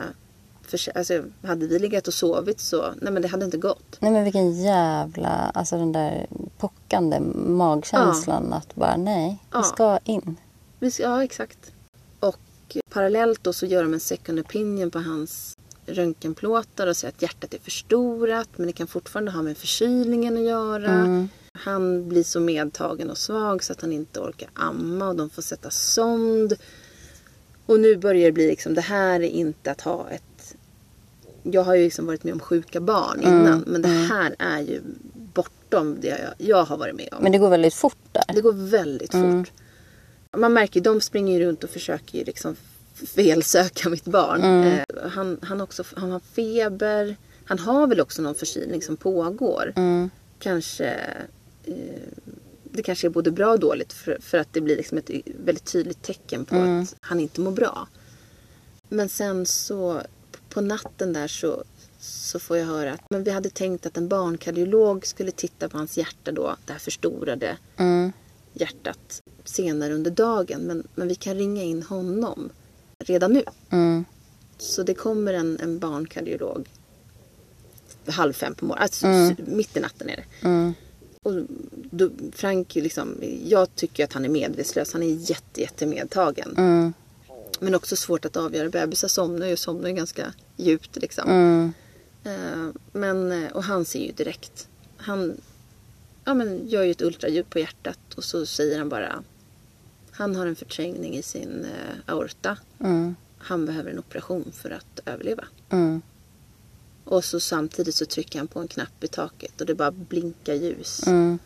[0.74, 3.98] eh, förs- Alltså, hade vi legat och sovit så, nej men det hade inte gått.
[4.00, 9.60] Nej men vilken jävla, alltså den där pockande magkänslan att bara nej, Ja.
[9.60, 10.36] vi ska in.
[10.80, 11.72] Vi ska, ja, exakt.
[12.20, 17.22] Och parallellt då så gör de en second opinion på hans röntgenplåtar och säger att
[17.22, 21.28] hjärtat är förstorat men det kan fortfarande ha med förkylningen att göra.
[21.54, 25.42] Han blir så medtagen och svag så att han inte orkar amma och de får
[25.42, 26.54] sätta sond.
[27.66, 30.24] Och nu börjar det bli liksom, det här är inte att ha ett...
[31.44, 34.82] Jag har ju liksom varit med om sjuka barn innan men det här är ju
[35.14, 37.24] bortom det jag, jag har varit med om.
[37.24, 38.24] Men det går väldigt fort där.
[38.34, 39.52] Det går väldigt fort.
[40.38, 42.56] Man märker ju, de springer ju runt och försöker ju liksom
[43.16, 44.44] felsöka mitt barn.
[44.44, 47.16] Eh, han, han, också, han har feber.
[47.46, 49.74] Han har väl också någon förkylning som pågår.
[50.40, 50.86] Kanske
[51.64, 51.74] eh,
[52.64, 55.10] det kanske är både bra och dåligt för, för att det blir liksom ett
[55.46, 57.88] väldigt tydligt tecken på att han inte mår bra.
[58.90, 60.02] Men sen så
[60.54, 61.64] på natten där så,
[62.00, 65.78] så får jag höra att men vi hade tänkt att en barnkardiolog skulle titta på
[65.78, 67.58] hans hjärta då, det här förstorade
[68.54, 70.62] hjärtat senare under dagen.
[70.62, 72.50] Men, men vi kan ringa in honom
[73.00, 73.44] redan nu.
[73.70, 74.06] Mm.
[74.58, 76.70] Så det kommer en, en barnkardiolog
[78.08, 78.84] halv fem på morgonen.
[78.84, 80.48] Alltså, s- mitt i natten är det.
[80.48, 80.74] Mm.
[81.24, 81.34] Och
[81.92, 84.94] då, Frank, liksom, jag tycker att han är medvetslös.
[84.94, 86.54] Han är jätte, jätte medtagen.
[87.64, 88.70] Men också svårt att avgöra.
[88.70, 91.30] Bebisar somnar ju, somnar ju ganska djupt liksom.
[91.30, 91.74] Mm.
[92.24, 94.68] Eh, men, eh, och han ser ju direkt.
[94.98, 95.38] Han
[96.26, 99.24] ja, men gör ju ett ultraljud på hjärtat och så säger han bara
[100.12, 102.58] han har en förträngning i sin eh, aorta.
[102.80, 103.16] Mm.
[103.38, 105.44] Han behöver en operation för att överleva.
[105.70, 106.02] Mm.
[107.04, 110.54] Och så samtidigt så trycker han på en knapp i taket och det bara blinkar
[110.54, 111.08] ljus.
[111.08, 111.40] Mm.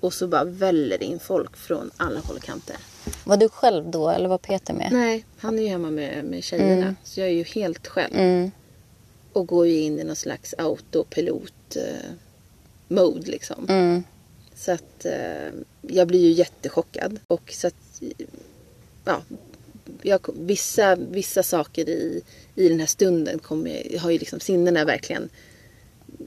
[0.00, 2.76] Och så bara väller in folk från alla håll och kanter.
[3.24, 4.92] Var du själv då eller var Peter med?
[4.92, 6.94] Nej, han är ju hemma med, med tjejerna.
[7.04, 8.14] Så jag är ju helt själv.
[8.14, 8.50] Mm.
[9.32, 13.66] Och går ju in i någon slags autopilot eh, liksom.
[13.68, 14.04] Mm.
[14.54, 15.50] Så att eh,
[15.82, 17.18] jag blir ju jättechockad.
[17.26, 18.02] Och så att,
[19.04, 19.22] ja,
[20.02, 22.22] jag, vissa, vissa saker i,
[22.54, 25.28] i den här stunden kommer, har ju liksom sinnena verkligen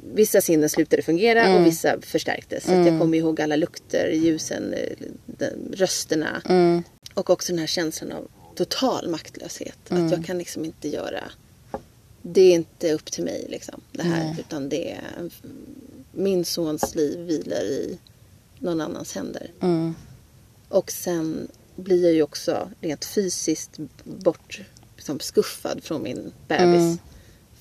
[0.04, 2.64] Vissa sinnen slutade fungera och vissa förstärktes.
[2.64, 6.42] Så att jag kommer ihåg alla lukter, ljusen, eh, rösterna.
[6.46, 6.84] Mm.
[7.14, 9.78] Och också den här känslan av total maktlöshet.
[9.90, 11.24] Att jag kan liksom inte göra...
[12.22, 14.36] Det är inte upp till mig liksom, det här.
[14.40, 15.30] Utan det är...
[16.12, 17.98] Min sons liv vilar i
[18.60, 19.52] någon annans händer.
[19.62, 19.96] Mm.
[20.70, 24.62] Och sen blir jag ju också rent fysiskt bort
[24.96, 27.00] liksom, skuffad från min bebis.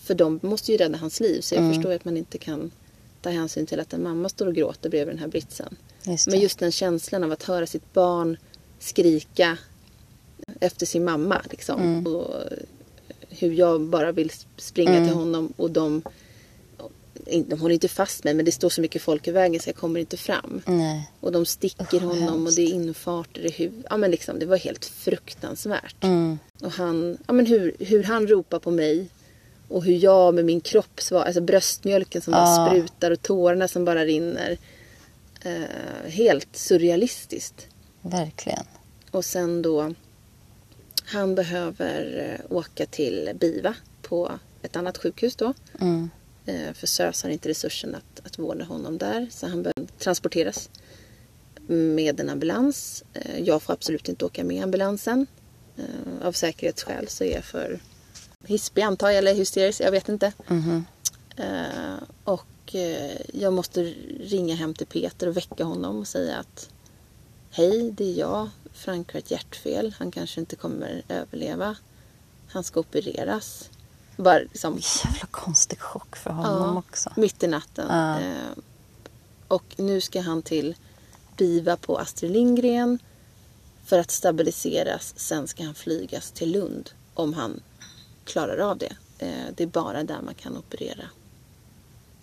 [0.09, 1.41] För de måste ju rädda hans liv.
[1.41, 2.71] Så jag förstår ju att man inte kan
[3.23, 5.77] ta hänsyn till att en mamma står och gråter bredvid den här britsen.
[6.03, 6.27] Just.
[6.27, 8.37] Men just den känslan av att höra sitt barn
[8.79, 9.59] skrika
[10.61, 11.43] efter sin mamma.
[11.51, 12.07] Liksom.
[12.07, 12.35] Och
[13.29, 16.03] hur jag bara vill springa till honom och de,
[17.47, 19.77] de håller inte fast mig men det står så mycket folk i vägen så jag
[19.77, 20.63] kommer inte fram.
[20.67, 21.11] Nej.
[21.21, 23.87] Och de sticker vad honom och det är infarter i huvudet.
[23.91, 26.05] Ja men liksom det var helt fruktansvärt.
[26.05, 26.39] Mm.
[26.61, 29.09] Och han, ja men hur, hur han ropar på mig
[29.69, 32.67] Och hur jag med min kropp, svar, alltså bröstmjölken som bara Ja.
[32.71, 34.59] sprutar och tårarna som bara rinner.
[35.43, 37.67] Eh, helt surrealistiskt.
[38.03, 38.65] Verkligen.
[39.11, 39.95] Och sen då,
[41.05, 45.55] han behöver eh, åka till BIVA på ett annat sjukhus då.
[45.81, 46.11] Mm.
[46.47, 49.27] Eh, För SÖS har inte resursen att, att vårda honom där.
[49.31, 50.71] Så han behöver transporteras
[51.67, 53.05] med en ambulans.
[53.15, 55.27] Eh, Jag får absolut inte åka med ambulansen.
[55.77, 57.81] Eh, Av säkerhetsskäl så är jag för
[58.49, 60.33] hispig antar jag, eller hysterisk, jag vet inte.
[60.47, 60.85] Mhm.
[61.37, 63.83] Eh, Och eh, jag måste
[64.21, 66.69] ringa hem till Peter och väcka honom och säga att
[67.51, 68.49] Hej, det är jag.
[68.73, 69.95] Frank har ett hjärtfel.
[69.99, 71.77] Han kanske inte kommer överleva.
[72.49, 73.71] Han ska opereras.
[74.17, 77.13] Bara liksom Jävla konstig chock för honom Ja, också.
[77.17, 77.87] Mitt i natten.
[77.89, 78.21] Ja.
[78.21, 78.59] Eh,
[79.49, 80.75] och nu ska han till
[81.37, 82.99] BIVA på Astrid Lindgren
[83.85, 85.15] för att stabiliseras.
[85.17, 87.61] Sen ska han flygas till Lund om han
[88.29, 88.97] klarar av det.
[89.19, 91.05] Eh, det är bara där man kan operera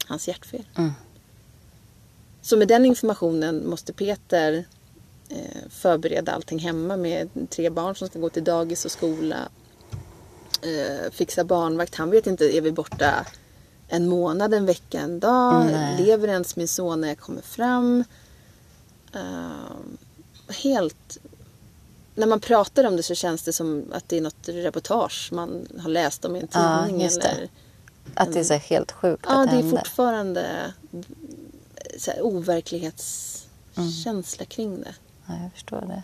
[0.08, 0.68] hans hjärtfel.
[0.78, 0.92] Mm.
[2.42, 4.66] Så med den informationen måste Peter
[5.30, 9.38] eh, förbereda allting hemma med tre barn som ska gå till dagis och skola.
[10.62, 11.96] Eh, fixa barnvakt.
[11.96, 13.26] Han vet inte, är vi borta
[13.88, 15.66] en månad, en vecka, en dag?
[15.66, 16.04] Nej.
[16.04, 18.04] Lever ens min son när jag kommer fram?
[20.64, 21.18] Helt...
[22.16, 25.68] När man pratar om det så känns det som att det är något reportage man
[25.80, 27.04] har läst om i en Ja, tidning.
[27.04, 27.28] just det.
[27.28, 27.50] eller...
[28.14, 29.78] Att det är så helt sjukt Ja, att det är hände.
[29.78, 30.46] fortfarande
[31.98, 34.96] så här, overklighetskänsla kring det.
[35.28, 36.04] Ja, jag förstår det.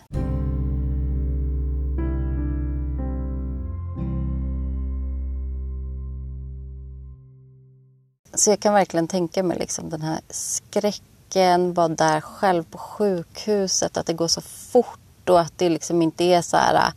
[8.33, 13.97] Så jag kan verkligen tänka mig liksom den här skräcken, vara där själv på sjukhuset,
[13.97, 16.93] att det går så fort och att det liksom inte är så här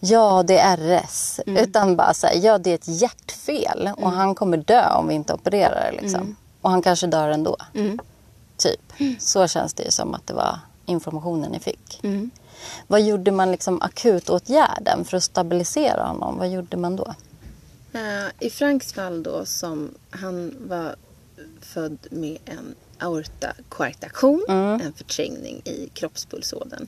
[0.00, 1.40] Ja, det är RS.
[1.46, 5.14] Utan bara så här, ja det är ett hjärtfel och han kommer dö om vi
[5.14, 6.36] inte opererar det, liksom.
[6.60, 7.56] Och han kanske dör ändå.
[8.56, 8.80] Typ.
[9.18, 12.00] Så känns det ju som att det var informationen ni fick.
[12.86, 16.38] Vad gjorde man liksom akutåtgärden för att stabilisera honom?
[16.38, 17.14] Vad gjorde man då?
[17.92, 20.96] Eh, I Franks fall då som han var
[21.60, 26.86] född med en aortakoarktation, en förträngning i kroppspulsådern.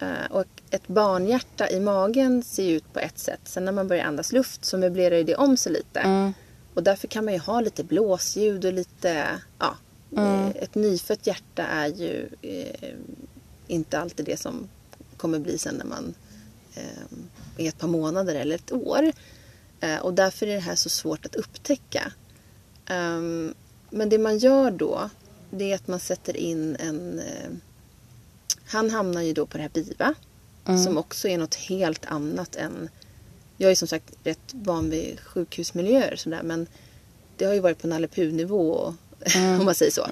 [0.00, 3.40] Eh, Och ett barnhjärta i magen ser ju ut på ett sätt.
[3.44, 6.00] Sen när man börjar andas luft så möblerar det om sig lite.
[6.74, 9.26] Och därför kan man ju ha lite blåsljud och lite,
[9.58, 9.76] ja.
[10.16, 12.90] eh, Ett nyfött hjärta är ju eh,
[13.66, 14.68] inte alltid det som
[15.16, 16.14] kommer bli sen när man
[16.74, 19.12] eh, är ett par månader eller ett år.
[19.80, 22.12] Eh, och därför är det här så svårt att upptäcka.
[22.86, 23.54] Ehm,
[23.90, 25.10] men det man gör då,
[25.50, 27.20] det är att man sätter in en...
[28.66, 30.14] Han hamnar ju då på det här BIVA,
[30.84, 32.88] som också är något helt annat än...
[33.56, 36.66] Jag är som sagt rätt van vid sjukhusmiljöer sådär, men
[37.36, 38.94] det har ju varit på Nalle Puh-nivå,
[39.58, 40.06] om man säger så.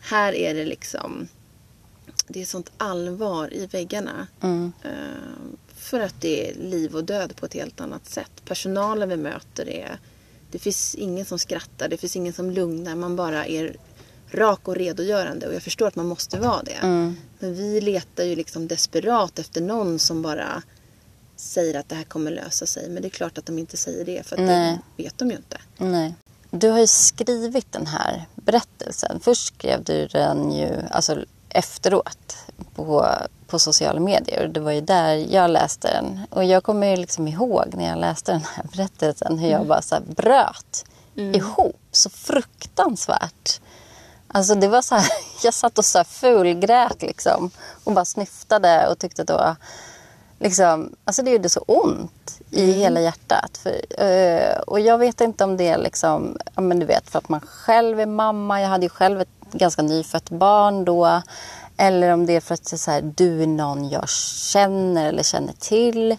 [0.00, 1.28] Här är det liksom...
[2.28, 4.26] Det är sånt allvar i väggarna.
[4.82, 4.90] Eh,
[5.76, 8.30] För att det är liv och död på ett helt annat sätt.
[8.44, 9.98] Personalen vi möter är...
[10.50, 12.94] Det finns ingen som skrattar, det finns ingen som lugnar.
[12.94, 13.76] Man bara är
[14.32, 15.46] rak och redogörande.
[15.46, 16.78] Och jag förstår att man måste vara det.
[17.38, 20.62] Men vi letar ju liksom desperat efter någon som bara
[21.36, 22.88] säger att det här kommer lösa sig.
[22.88, 25.58] Men det är klart att de inte säger det, för det vet de ju inte.
[25.76, 26.14] Nej.
[26.50, 29.20] Du har ju skrivit den här berättelsen.
[29.20, 32.36] Först skrev du den ju alltså, efteråt
[32.74, 33.06] på,
[33.46, 34.48] på sociala medier.
[34.48, 36.20] Det var ju där jag läste den.
[36.30, 39.82] Och jag kommer ju liksom ihåg när jag läste den här berättelsen hur jag bara
[39.82, 43.60] så bröt ihop så fruktansvärt.
[44.32, 45.12] Alltså det var så här,
[45.42, 47.50] jag satt och så här fulgrät liksom
[47.84, 49.56] och bara snyftade och tyckte att det var
[50.38, 53.58] liksom, alltså det gjorde så ont i hela hjärtat.
[53.62, 57.18] För, eh, och jag vet inte om det är liksom, ja men du vet för
[57.18, 61.22] att man själv är mamma, jag hade ju själv ett ganska nyfött barn då.
[61.76, 65.52] Eller om det är för att så här, du är någon jag känner eller känner
[65.52, 66.16] till.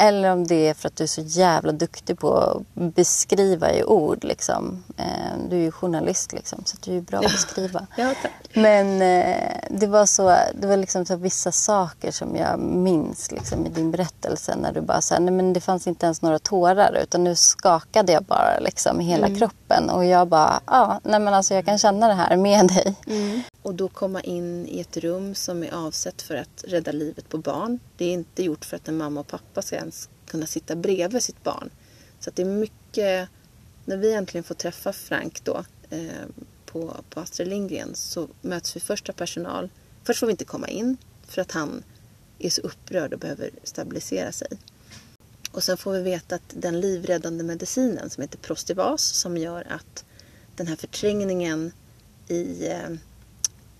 [0.00, 3.84] Eller om det är för att du är så jävla duktig på att beskriva i
[3.84, 4.24] ord.
[4.24, 4.84] Liksom.
[4.96, 7.86] Eh, du är ju journalist liksom, så du är bra på att beskriva.
[7.96, 8.32] Ja, tack.
[8.54, 13.66] Men eh, det var så, det var liksom så vissa saker som jag minns liksom,
[13.66, 14.56] i din berättelse.
[14.56, 18.12] När du bara sa, nej men det fanns inte ens några tårar utan nu skakade
[18.12, 19.90] jag bara liksom i hela kroppen.
[19.90, 22.94] Och jag bara, ja, nej men alltså jag kan känna det här med dig.
[23.62, 27.38] Och då komma in i ett rum som är avsett för att rädda livet på
[27.38, 27.78] barn.
[27.96, 31.22] Det är inte gjort för att en mamma och pappa ska ens kunna sitta bredvid
[31.22, 31.70] sitt barn.
[32.20, 33.28] Så att det är mycket...
[33.84, 36.26] När vi äntligen får träffa Frank då eh,
[36.66, 39.70] på, på Astrid Lindgren så möts vi först av personal.
[40.04, 40.96] Först får vi inte komma in
[41.26, 41.82] för att han
[42.38, 44.48] är så upprörd och behöver stabilisera sig.
[45.52, 50.04] Och sen får vi veta att den livräddande medicinen som heter Prostivas som gör att
[50.56, 51.72] den här förträngningen
[52.28, 52.90] i eh,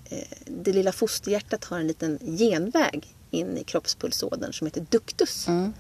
[0.05, 5.49] eh, det lilla fosterhjärtat har en liten genväg in i kroppspulsådern som heter ductus.
[5.49, 5.73] Mm.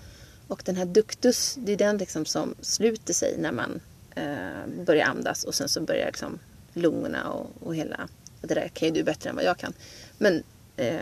[0.49, 3.81] Och den här ductus, det är den liksom som sluter sig när man
[4.15, 6.39] eh, börjar andas och sen så börjar liksom
[6.73, 8.09] lungorna och, och hela,
[8.41, 9.73] det där kan ju du bättre än vad jag kan.
[10.19, 10.43] Men
[10.77, 11.01] eh,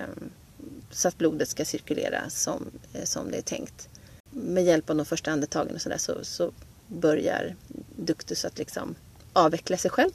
[0.91, 3.89] så att blodet ska cirkulera som, eh, som det är tänkt.
[4.31, 6.53] Med hjälp av de första andetagen och sådär så, så
[6.87, 7.57] börjar
[7.97, 8.95] ductus att liksom
[9.33, 10.11] avveckla sig själv.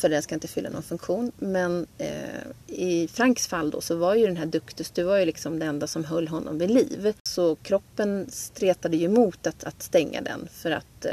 [0.00, 1.32] För den ska inte fylla någon funktion.
[1.38, 5.24] Men eh, i Franks fall då så var ju den här ductus, det var ju
[5.24, 7.14] liksom det enda som höll honom vid liv.
[7.28, 11.12] Så kroppen stretade ju emot att, att stänga den för att eh,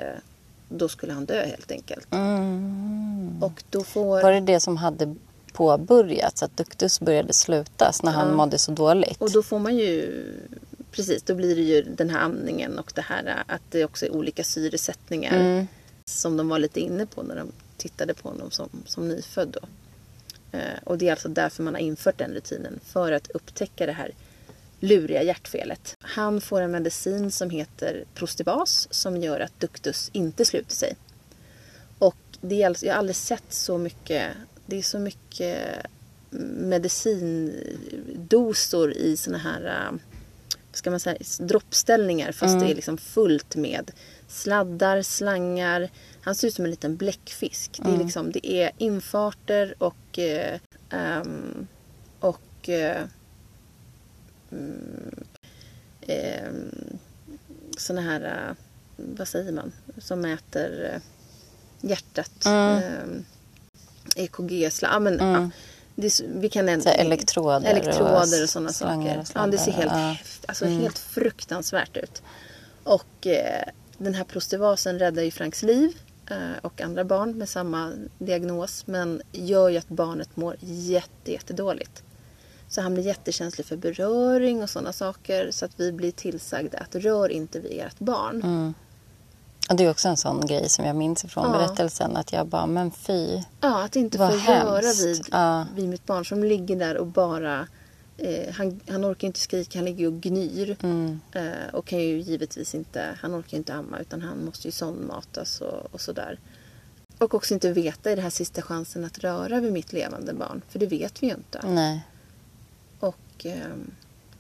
[0.70, 2.08] då skulle han dö helt enkelt.
[2.14, 3.44] Mm.
[3.44, 4.22] Och då får...
[4.22, 5.16] Var det det som hade
[5.54, 8.36] påbörjats, att ductus började slutas när han Ja.
[8.36, 9.22] mådde så dåligt?
[9.22, 10.24] Och då får man ju,
[10.92, 14.16] precis, då blir det ju den här andningen och det här att det också är
[14.16, 15.36] olika syresättningar.
[15.40, 15.68] Mm.
[16.06, 19.58] Som de var lite inne på när de tittade på honom som, som nyfödd.
[19.62, 19.68] Då.
[20.58, 22.80] Eh, och det är alltså därför man har infört den rutinen.
[22.84, 24.12] För att upptäcka det här
[24.80, 25.96] luriga hjärtfelet.
[26.00, 30.96] Han får en medicin som heter Prostibas som gör att ductus inte sluter sig.
[32.00, 34.32] Och det är alltså, jag har aldrig sett så mycket,
[34.66, 35.86] det är så mycket
[36.58, 39.92] medicindosor i såna här äh,
[40.74, 43.92] ska man säga, droppställningar fast det är liksom fullt med
[44.28, 45.90] sladdar, slangar.
[46.22, 47.80] Han ser ut som en liten bläckfisk.
[47.84, 50.60] Det är, liksom, det är infarter och, eh,
[50.90, 51.68] ehm,
[52.20, 53.04] och eh,
[54.52, 55.24] mm,
[56.02, 56.98] ehm,
[57.78, 58.56] såna här, eh,
[58.96, 61.02] vad säger man, som mäter eh,
[61.90, 62.46] hjärtat.
[62.46, 63.26] Mm.
[64.16, 65.50] EKG, sla, men, ja,
[65.96, 69.20] det vi kan ändå, elektroder elektroder och sådana saker.
[69.20, 70.16] och ja, det ser helt, ja.
[70.48, 72.22] alltså helt fruktansvärt ut.
[72.84, 73.64] Och eh,
[73.98, 75.98] den här prostivasen räddar ju Franks liv
[76.30, 82.04] eh, och andra barn med samma diagnos men gör ju att barnet mår jätte, jättedåligt.
[82.70, 86.96] Så han blir jättekänslig för beröring och sådana saker så att vi blir tillsagda att
[86.96, 88.42] rör inte vid ert barn.
[88.44, 88.74] Mm.
[89.70, 91.52] Och det är också en sån grej som jag minns från Ja.
[91.52, 92.18] berättelsen.
[92.18, 93.42] Att jag bara, men fy.
[93.62, 95.66] Ja, att inte få röra vid, Ja.
[95.76, 97.68] vid mitt barn som ligger där och bara...
[98.18, 100.78] Eh, han, han orkar inte skrika, han ligger och gnyr.
[100.84, 101.20] Mm.
[101.32, 105.62] Eh, och kan ju givetvis inte, han orkar inte amma utan han måste ju sondmatas
[105.62, 106.40] och, och sådär.
[107.18, 110.62] Och också inte veta i det här sista chansen att röra vid mitt levande barn.
[110.70, 111.62] För det vet vi ju inte.
[111.68, 112.02] Nej.
[113.00, 113.92] Och, ehm,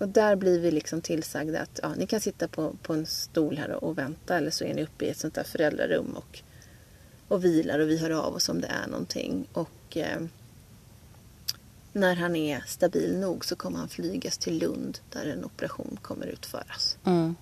[0.03, 3.57] och där blir vi liksom tillsagda att ja, ni kan sitta på, på en stol
[3.57, 6.41] här och, och vänta eller så är ni uppe i ett sånt där föräldrarum och,
[7.27, 9.47] och vilar och vi hör av oss om det är någonting.
[9.53, 10.29] Och ehm,
[11.91, 16.25] när han är stabil nog så kommer han flygas till Lund där en operation kommer
[16.25, 16.97] utföras.
[17.05, 17.35] Mm.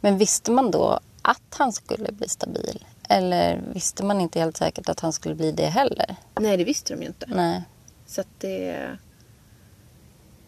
[0.00, 2.86] Men visste man då att han skulle bli stabil?
[3.08, 6.16] Eller visste man inte helt säkert att han skulle bli det heller?
[6.40, 7.26] Nej, det visste de ju inte.
[7.26, 7.62] Nej.
[8.06, 8.98] Så att det...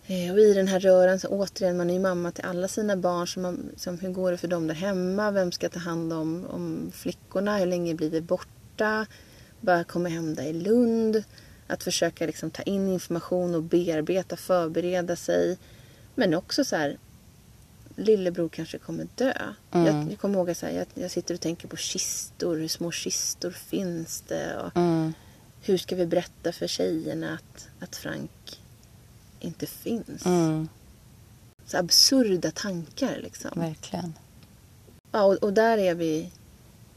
[0.08, 2.96] eh, Och i den här röran, så återigen, man är ju mamma till alla sina
[2.96, 3.26] barn.
[3.26, 5.30] Så man, som, hur går det för dem där hemma?
[5.30, 7.56] Vem ska ta hand om, om flickorna?
[7.58, 9.06] Hur länge blir vi borta?
[9.86, 11.22] Komma hem där i Lund.
[11.66, 15.58] Att försöka liksom ta in information och bearbeta, förbereda sig.
[16.14, 16.98] Men också så här,
[17.96, 19.32] lillebror kanske kommer dö.
[19.70, 19.86] Mm.
[19.86, 22.56] Jag, jag kommer ihåg att jag, jag sitter och tänker på kistor.
[22.56, 24.56] Hur små kistor finns det?
[24.56, 25.12] Och, Mm.
[25.62, 28.60] hur ska vi berätta för tjejerna att, att Frank
[29.40, 30.26] inte finns?
[30.26, 30.68] Mm.
[31.66, 33.50] Så absurda tankar liksom.
[33.54, 34.14] Verkligen.
[35.12, 36.30] Ja, och, och där är vi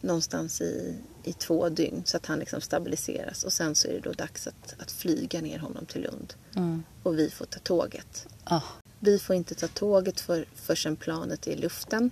[0.02, 3.44] någonstans i, i två dygn så att han liksom stabiliseras.
[3.44, 6.34] Och sen så är det då dags att, att flyga ner honom till Lund.
[6.56, 6.84] Mm.
[7.04, 8.28] Och vi får ta tåget.
[8.44, 8.62] Ah.
[9.00, 12.12] Vi får inte ta tåget för, förrän planet är i luften.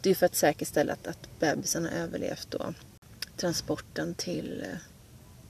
[0.00, 2.74] Det är för att säkerställa att, att bebisen har överlevt då
[3.36, 4.78] transporten till, eh,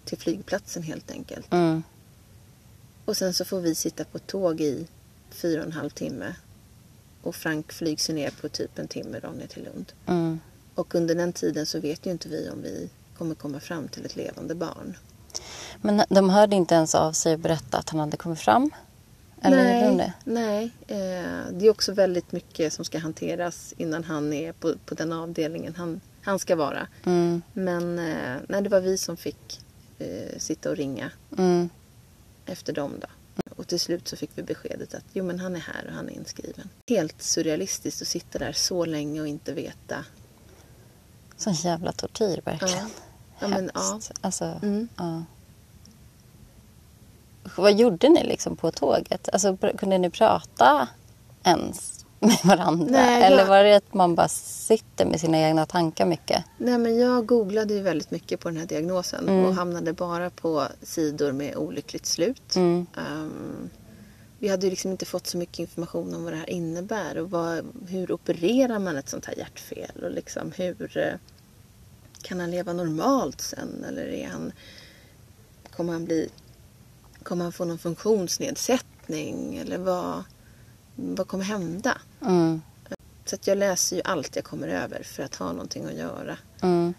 [0.04, 1.52] till flygplatsen helt enkelt.
[1.52, 1.82] Mm.
[3.04, 4.86] Och sen så får vi sitta på tåg i
[5.30, 6.34] fyra och en halv timme.
[7.22, 9.92] Och Frank flygs ner på typ en timme då ner till Lund.
[10.06, 10.40] Mm.
[10.74, 14.04] Och under den tiden så vet ju inte vi om vi kommer komma fram till
[14.04, 14.96] ett levande barn.
[15.76, 18.70] Men de hörde inte ens av sig och berätta att han hade kommit fram?
[19.42, 20.12] Eller de det?
[20.24, 20.70] nej.
[20.86, 25.12] Eh, det är också väldigt mycket som ska hanteras innan han är på, på den
[25.12, 26.86] avdelningen han, han ska vara.
[27.04, 27.42] Mm.
[27.52, 29.60] Men eh, nej, det var vi som fick
[29.98, 31.68] eh, sitta och ringa Mm.
[32.46, 33.06] Efter dem då.
[33.56, 36.08] Och till slut så fick vi beskedet att jo men han är här och han
[36.08, 36.68] är inskriven.
[36.88, 40.04] Helt surrealistiskt att sitta där så länge och inte veta.
[41.36, 42.78] Sån jävla tortyr verkligen.
[42.78, 42.88] Ja.
[43.40, 44.00] Ja, men, ja.
[44.20, 44.88] Alltså, Mm.
[44.96, 45.24] ja.
[47.56, 49.28] Vad gjorde ni liksom på tåget?
[49.32, 50.88] Alltså, kunde ni prata
[51.42, 52.01] ens?
[52.22, 52.86] Med varandra?
[52.90, 56.44] Nej, jag- Eller var det att man bara sitter med sina egna tankar mycket?
[56.58, 60.66] Nej, men jag googlade ju väldigt mycket på den här diagnosen och hamnade bara på
[60.82, 62.56] sidor med olyckligt slut.
[62.56, 62.86] Mm.
[62.96, 63.70] Ehm,
[64.38, 67.30] vi hade ju liksom inte fått så mycket information om vad det här innebär och
[67.30, 71.14] vad, hur opererar man ett sånt här hjärtfel och liksom hur eh,
[72.22, 74.52] kan han leva normalt sen eller är han,
[75.76, 76.28] kommer han bli,
[77.22, 80.24] kommer han få någon funktionsnedsättning eller vad,
[81.02, 81.98] vad kommer hända?
[82.22, 82.62] Mm.
[83.24, 86.38] Så att jag läser ju allt jag kommer över för att ha någonting att göra.
[86.60, 86.94] Mm.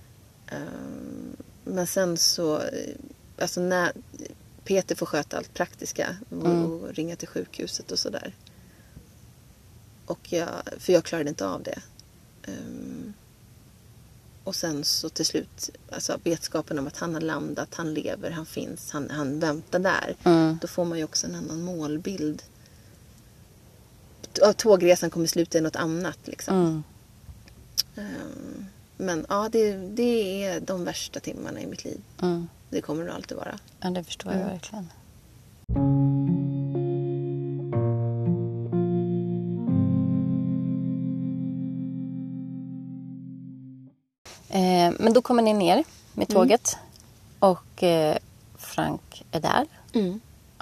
[0.48, 2.62] Ehm, Men sen så,
[3.40, 3.92] alltså när
[4.64, 8.36] Peter får sköta allt praktiska och, och ringa till sjukhuset och sådär.
[10.06, 11.80] Och jag, för jag klarade inte av det.
[12.48, 13.14] Ehm,
[14.44, 18.46] och sen så till slut, alltså vetskapen om att han har landat, han lever, han
[18.46, 20.16] finns, han, han väntar där.
[20.24, 20.58] Mm.
[20.62, 22.44] Då får man ju också en annan målbild.
[24.42, 26.56] Ja, Tågresan kommer sluta i något annat liksom.
[26.56, 26.84] Mm.
[27.96, 28.66] Ehm,
[28.98, 32.02] Men ja, det, det är de värsta timmarna i mitt liv.
[32.22, 32.48] Mm.
[32.70, 33.60] Det kommer det alltid vara.
[33.80, 34.42] Ja, det förstår Mm.
[34.42, 34.90] jag verkligen.
[44.50, 46.36] Eh, men då kommer ni ner med Mm.
[46.42, 46.78] tåget
[47.40, 48.18] och eh,
[48.58, 49.66] Frank är där.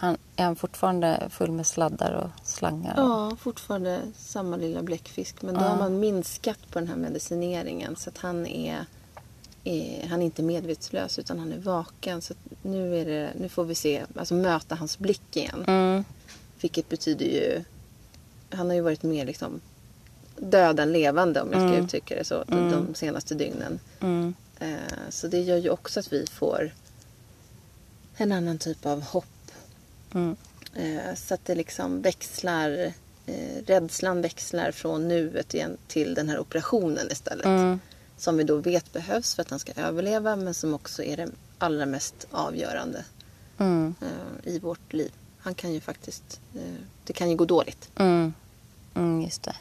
[0.02, 2.94] Han, är han fortfarande full med sladdar och slangar?
[2.98, 5.42] Ja, fortfarande samma lilla bläckfisk.
[5.42, 8.86] Men då har man minskat på den här medicineringen så att han är,
[9.64, 12.22] är, han är inte medvetslös utan han är vaken.
[12.22, 15.64] Så nu, är det, nu får vi se, alltså möta hans blick igen.
[15.68, 16.04] Mm.
[16.62, 17.64] Vilket betyder ju...
[18.50, 19.62] Han har ju varit mer liksom
[20.38, 23.80] död än levande om jag ska uttrycka det så de, de senaste dygnen.
[24.00, 24.34] Mm.
[24.60, 26.72] Eh, så det gör ju också att vi får
[28.16, 29.26] en annan typ av hopp.
[30.14, 30.36] Mm.
[30.76, 32.94] Eh, så att det liksom växlar,
[33.26, 33.34] eh,
[33.66, 37.46] rädslan växlar från nuet igen till den här operationen istället.
[37.46, 37.80] Mm.
[38.18, 41.30] Som vi då vet behövs för att han ska överleva men som också är det
[41.58, 43.04] allra mest avgörande
[43.58, 43.96] Mm.
[44.02, 45.12] eh, i vårt liv.
[45.40, 46.40] Han kan ju faktiskt,
[47.04, 47.90] det kan ju gå dåligt.
[47.96, 48.34] Mm.
[48.96, 49.56] Mm, just det.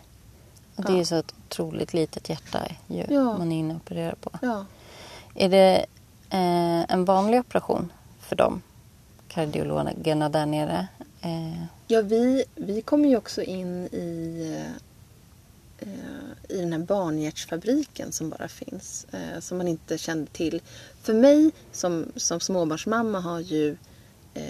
[0.76, 0.98] Och det är Ja.
[0.98, 3.38] ju så ett otroligt litet hjärta ju, Ja.
[3.38, 4.30] man är inne och opererar på.
[4.42, 4.66] Ja.
[5.34, 5.86] Är det
[6.30, 8.62] eh, en vanlig operation för dem,
[9.30, 10.88] kardiologerna där nere?
[11.20, 14.56] Eh, Ja, vi, vi kommer ju också in i,
[15.78, 19.06] eh, i den här barnhjärtsfabriken som bara finns.
[19.12, 20.62] Eh, som man inte kände till.
[21.02, 23.76] För mig som, som småbarnsmamma har ju
[24.34, 24.42] eh,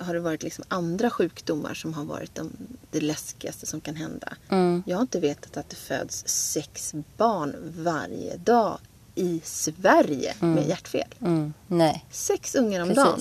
[0.00, 2.52] har det varit liksom andra sjukdomar som har varit de,
[2.90, 4.36] det läskigaste som kan hända.
[4.48, 8.78] mm, Jag har inte vetat att det föds sex barn varje dag
[9.14, 11.14] i Sverige med hjärtfel.
[11.20, 13.20] mm, nej, Sex ungar om dagen.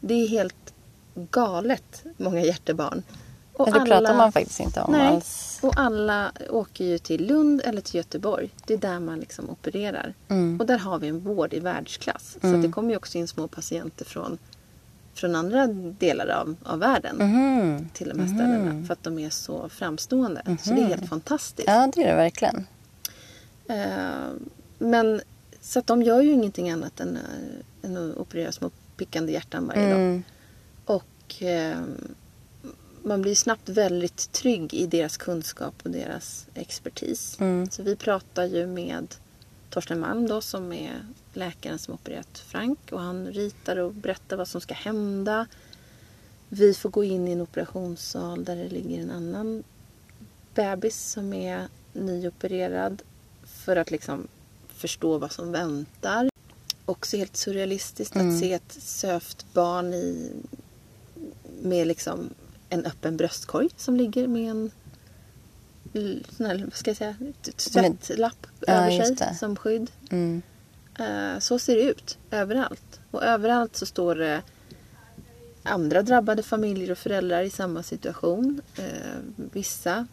[0.00, 0.74] Det är helt
[1.14, 3.02] galet många hjärtebarn.
[3.52, 5.06] Och Men det pratar man faktiskt inte om Nej.
[5.06, 5.58] alls.
[5.62, 8.50] Och alla åker ju till Lund eller till Göteborg.
[8.66, 10.14] Det är där man liksom opererar.
[10.28, 10.60] Mm.
[10.60, 12.36] Och där har vi en vård i världsklass.
[12.40, 14.38] Så att det kommer ju också in små patienter från,
[15.14, 15.66] från andra
[15.98, 17.88] delar av, av världen Mhm.
[17.94, 18.86] till de här ställena.
[18.86, 20.42] För att de är så framstående.
[20.62, 21.68] Så det är helt fantastiskt.
[21.68, 22.66] Ja, det är det verkligen.
[23.68, 24.30] Eh,
[24.78, 25.20] men
[25.60, 28.70] så att de gör ju ingenting annat än, eh, än att operera små
[29.00, 30.00] pickande hjärtan varje dag.
[30.00, 30.22] Mm.
[30.84, 31.78] Och eh,
[33.02, 37.36] man blir snabbt väldigt trygg i deras kunskap och deras expertis.
[37.40, 37.70] Mm.
[37.70, 39.14] Så vi pratar ju med
[39.70, 44.48] Torsten Malm då som är läkaren som opererat Frank och han ritar och berättar vad
[44.48, 45.46] som ska hända.
[46.48, 49.64] Vi får gå in i en operationssal där det ligger en annan
[50.54, 53.02] bebis som är nyopererad
[53.44, 54.28] för att liksom
[54.68, 56.29] förstå vad som väntar.
[56.90, 58.28] Också helt surrealistiskt Mm.
[58.34, 60.32] att se ett sövt barn i,
[61.62, 62.30] med liksom
[62.68, 64.70] en öppen bröstkorg som ligger med en
[66.36, 67.14] sån här, vad ska jag säga,
[67.56, 69.90] tvättlapp Ja, över sig som skydd.
[70.10, 70.42] Mm.
[70.98, 73.00] Eh, Så ser det ut överallt.
[73.10, 74.42] Och överallt så står det
[75.62, 78.60] andra drabbade familjer och föräldrar i samma situation.
[78.76, 78.84] Eh,
[79.52, 80.06] Vissa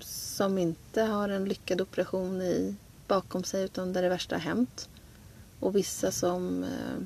[0.00, 2.74] som inte har en lyckad operation i,
[3.08, 4.88] bakom sig utan där det värsta har hänt.
[5.60, 6.64] Och vissa som...
[6.64, 7.02] eh,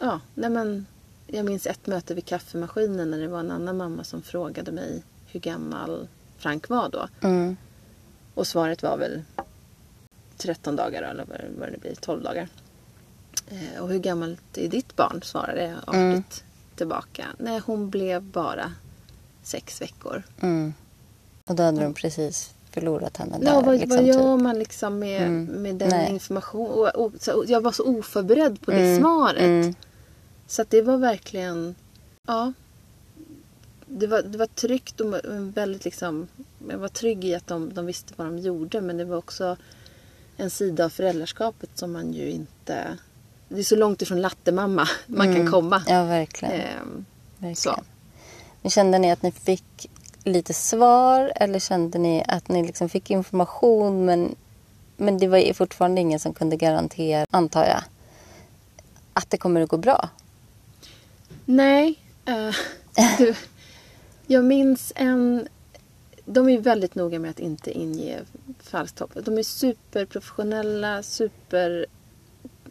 [0.00, 0.86] Ja, nej men...
[1.32, 5.02] Jag minns ett möte vid kaffemaskinen när det var en annan mamma som frågade mig
[5.26, 7.08] hur gammal Frank var då.
[7.20, 7.56] Mm.
[8.34, 9.22] Och svaret var väl
[10.36, 12.48] 13 dagar eller vad vad det blir, 12 dagar.
[13.48, 15.20] Eh, och hur gammalt är ditt barn?
[15.22, 16.22] svarade jag artigt Mm.
[16.76, 17.26] tillbaka.
[17.38, 18.72] Nej, hon blev bara
[19.42, 20.22] sex veckor.
[20.40, 20.74] Mm.
[21.48, 23.46] Och då hade de precis förlorat henne där.
[23.46, 24.42] Ja, vad, liksom, vad gör typ.
[24.42, 25.44] man liksom med, Mm.
[25.62, 26.10] med den Nej.
[26.12, 26.70] informationen?
[26.94, 27.12] Och, och,
[27.46, 29.00] jag var så oförberedd på det Mm.
[29.00, 29.42] svaret.
[29.42, 29.74] Mm.
[30.46, 31.74] Så det var verkligen...
[32.26, 32.52] Ja.
[33.86, 35.14] det, var, det var tryggt och
[35.56, 36.28] väldigt liksom...
[36.68, 39.56] Jag var trygg i att de, de visste vad de gjorde men det var också
[40.36, 42.98] en sida av föräldraskapet som man ju inte...
[43.48, 45.36] Det är så långt ifrån lattemamma man Mm.
[45.42, 45.82] kan komma.
[45.88, 46.54] Ja, verkligen.
[46.54, 47.04] Ehm,
[47.38, 47.56] verkligen.
[47.56, 47.82] så.
[48.62, 49.90] Men kände ni att ni fick
[50.24, 54.34] lite svar eller kände ni att ni liksom fick information men,
[54.96, 57.82] men det var fortfarande ingen som kunde garantera, antar jag,
[59.12, 60.08] att det kommer att gå bra?
[61.44, 61.98] Nej.
[62.28, 62.54] Uh,
[63.18, 63.34] du,
[64.26, 65.48] jag minns en...
[66.24, 68.20] De är ju väldigt noga med att inte inge
[68.60, 69.10] falskt hopp.
[69.24, 71.86] De är superprofessionella, super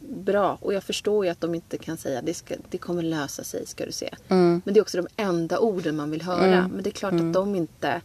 [0.09, 0.57] superbra.
[0.61, 3.65] Och jag förstår ju att de inte kan säga det, ska, det kommer lösa sig,
[3.67, 4.09] ska du se.
[4.29, 4.61] Mm.
[4.65, 6.57] Men det är också de enda orden man vill höra.
[6.57, 6.71] Mm.
[6.71, 8.01] Men det är klart att de inte...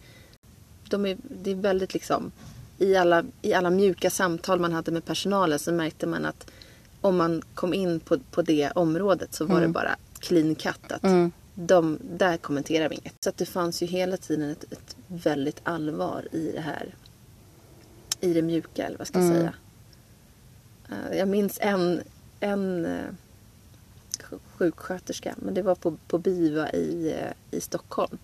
[0.90, 2.32] De är, det är väldigt liksom...
[2.78, 6.50] I alla, I alla mjuka samtal man hade med personalen så märkte man att
[7.00, 10.92] om man kom in på, på det området så var det bara clean cut.
[10.92, 11.32] Att Mm.
[11.54, 13.14] de, där kommenterar vi inget.
[13.24, 16.94] Så att det fanns ju hela tiden ett, ett väldigt allvar i det här.
[18.20, 19.38] I det mjuka, eller vad ska jag Mm.
[19.38, 19.54] säga.
[20.90, 22.02] Eh, jag minns en,
[22.40, 23.00] en eh,
[24.30, 28.18] sj- sjuksköterska, men det var på, på BIVA i, eh, i Stockholm.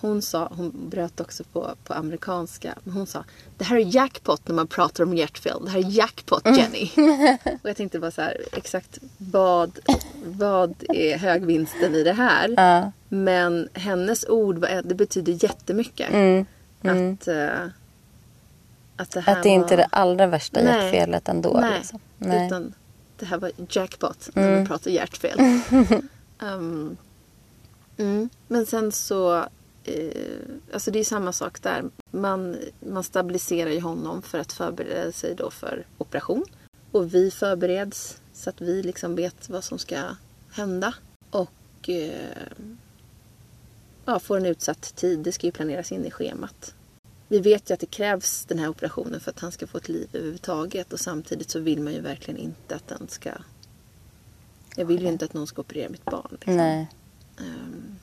[0.00, 3.24] Hon sa, hon bröt också på, på amerikanska, men hon sa
[3.58, 5.64] Det här är jackpot när man pratar om hjärtfel.
[5.64, 6.90] Det här är jackpot Jenny.
[7.62, 9.78] Och jag tänkte bara så här, exakt vad,
[10.24, 12.54] vad är högvinsten i det här?
[12.56, 12.92] Ja.
[13.08, 16.10] Men hennes ord, det betyder jättemycket.
[16.10, 16.46] Mm.
[16.82, 17.66] Att, eh,
[18.98, 20.84] att det här Att det inte är var- det allra värsta Nej.
[20.84, 21.58] hjärtfelet ändå.
[21.60, 22.00] Nej, Liksom.
[22.18, 22.46] Nej.
[22.46, 22.74] utan
[23.18, 24.54] det här var jackpot när Mm.
[24.58, 25.38] man pratar hjärtfel.
[26.38, 26.96] um,
[27.96, 28.28] mm.
[28.48, 29.36] Men sen så,
[29.84, 30.12] eh,
[30.72, 31.84] alltså det är samma sak där.
[32.10, 36.44] Man, man stabiliserar ju honom för att förbereda sig då för operation.
[36.92, 39.98] Och vi förbereds så att vi liksom vet vad som ska
[40.52, 40.94] hända.
[41.30, 42.10] Och eh,
[44.04, 45.18] ja, får en utsatt tid.
[45.18, 46.74] Det ska ju planeras in i schemat.
[47.28, 49.88] Vi vet ju att det krävs den här operationen för att han ska få ett
[49.88, 53.30] liv överhuvudtaget och samtidigt så vill man ju verkligen inte att den ska...
[54.76, 56.28] Jag vill ju inte att någon ska operera mitt barn.
[56.30, 56.56] Liksom.
[56.56, 56.88] Nej.
[57.38, 57.98] Ehm.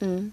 [0.00, 0.32] Mm.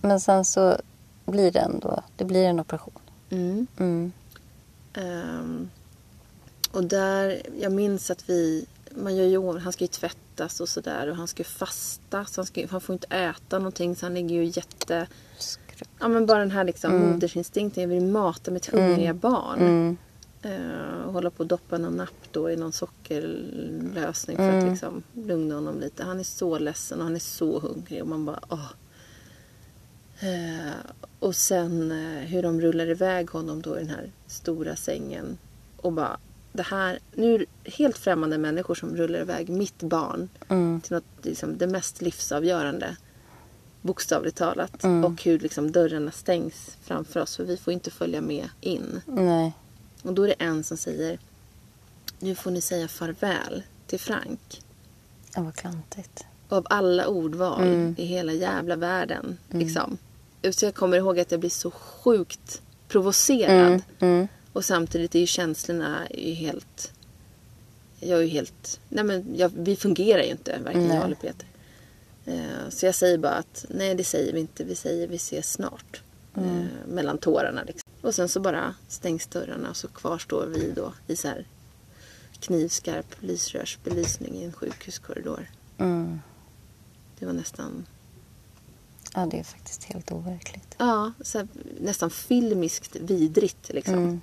[0.00, 0.76] Men sen så
[1.24, 3.00] blir det ändå, det blir en operation.
[3.30, 3.66] Mm.
[3.78, 4.12] Mm.
[4.94, 5.70] Ehm.
[6.70, 8.66] Och där, jag minns att vi,
[8.96, 12.40] man gör ju, han ska ju tvättas och sådär och han ska ju fasta så
[12.40, 15.06] han, ska, han får inte äta någonting så han ligger ju jätte...
[15.38, 15.88] Skrubb.
[16.00, 19.60] Ja men bara den här liksom modersinstinkten, jag vill mata mitt hungriga barn.
[19.60, 19.96] Mm.
[21.06, 25.54] Och hålla på att doppa någon napp då i någon sockerlösning för att liksom lugna
[25.54, 26.04] honom lite.
[26.04, 28.70] Han är så ledsen och han är så hungrig och man bara åh.
[30.20, 30.72] Eh,
[31.18, 35.38] och sen eh, hur de rullar iväg honom då i den här stora sängen.
[35.76, 36.18] Och bara
[36.56, 40.80] det här, nu är det helt främmande människor som rullar iväg mitt barn Mm.
[40.80, 42.96] till något liksom, det mest livsavgörande.
[43.82, 44.84] Bokstavligt talat.
[44.84, 45.04] Mm.
[45.04, 49.00] Och hur liksom, dörrarna stängs framför oss för vi får inte följa med in.
[49.06, 49.52] Nej.
[50.02, 51.18] Och då är det en som säger
[52.18, 54.62] Nu får ni säga farväl till Frank.
[55.34, 56.24] Ja, vad klantigt.
[56.48, 57.94] Och av alla ordval Mm.
[57.98, 59.38] i hela jävla världen.
[59.50, 59.98] Liksom.
[60.50, 63.82] Så jag kommer ihåg att jag blir så sjukt provocerad.
[63.98, 64.28] Mm.
[64.56, 66.92] Och samtidigt är ju känslorna är ju helt...
[68.00, 68.80] Jag är ju helt...
[68.88, 71.46] Nej men jag, vi fungerar ju inte, varken jag eller Peter.
[72.24, 74.64] Eh, så jag säger bara att nej det säger vi inte.
[74.64, 76.02] Vi säger vi ses snart.
[76.36, 76.60] Mm.
[76.60, 77.90] Eh, mellan tårarna liksom.
[78.00, 81.46] Och sen så bara stängs dörrarna och så kvarstår vi då i så här
[82.40, 85.50] knivskarp lysrörsbelysning i en sjukhuskorridor.
[85.78, 86.20] Mm.
[87.18, 87.86] Det var nästan,
[89.14, 90.74] Ja, det är faktiskt helt overkligt.
[90.78, 91.48] ja, här,
[91.80, 93.94] nästan filmiskt vidrigt liksom.
[93.94, 94.20] Mm.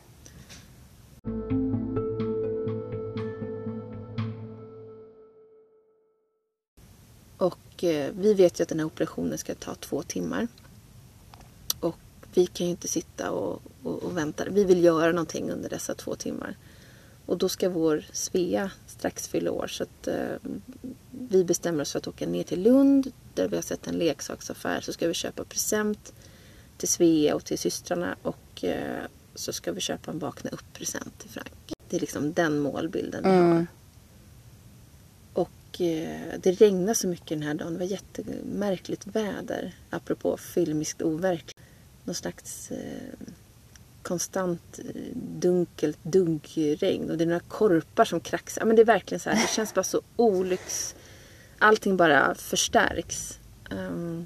[7.37, 10.47] Och eh, vi vet ju att den här operationen ska ta två timmar.
[11.79, 11.97] Och
[12.33, 14.45] vi kan ju inte sitta och, och, och vänta.
[14.49, 16.57] Vi vill göra någonting under dessa två timmar.
[17.25, 19.67] Och då ska vår Svea strax fylla år.
[19.67, 20.35] Så att eh,
[21.11, 23.11] vi bestämmer oss för att åka ner till Lund.
[23.33, 24.81] Där vi har sett en leksaksaffär.
[24.81, 26.13] Så ska vi köpa present
[26.77, 28.15] till Svea och till systrarna.
[28.21, 29.03] Och eh,
[29.35, 31.73] så ska vi köpa en vakna upp-present till Frank.
[31.89, 33.37] Det är liksom den målbilden vi har.
[33.37, 33.67] Mm.
[35.33, 37.73] Och eh, det regnade så mycket den här dagen.
[37.73, 39.75] Det var jättemärkligt väder.
[39.89, 41.57] Apropå filmiskt overkligt.
[42.03, 43.27] Någon slags eh,
[44.01, 47.11] konstant eh, dunkelt duggregn.
[47.11, 48.65] Och det är några korpar som kraxar.
[48.65, 49.41] Men det är verkligen så här.
[49.41, 50.95] Det känns bara så olycks...
[51.59, 53.39] Allting bara förstärks.
[53.71, 54.25] Ehm,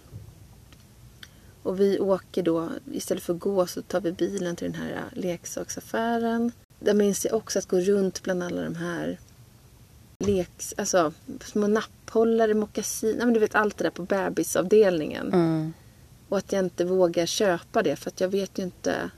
[1.67, 5.03] och vi åker då, istället för att gå så tar vi bilen till den här
[5.13, 6.51] leksaksaffären.
[6.79, 9.19] Där minns jag också att gå runt bland alla de här
[10.19, 15.33] leks, alltså små nappar Pollare, mockasin, nej men du vet allt det där på bebisavdelningen.
[15.33, 15.73] Mm.
[16.29, 19.11] Och att jag inte vågar köpa det för att jag vet ju inte.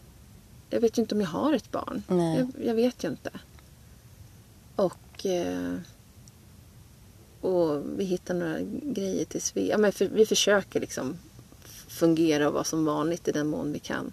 [0.69, 2.03] Jag vet ju inte om jag har ett barn.
[2.07, 2.37] Nej.
[2.37, 3.29] Jag, jag vet ju inte.
[4.75, 5.75] Och, eh,
[7.41, 9.65] och vi hittar några grejer till Svea.
[9.65, 11.17] Ja, men för, vi försöker liksom
[11.89, 14.11] fungera och vara som vanligt i den mån vi kan.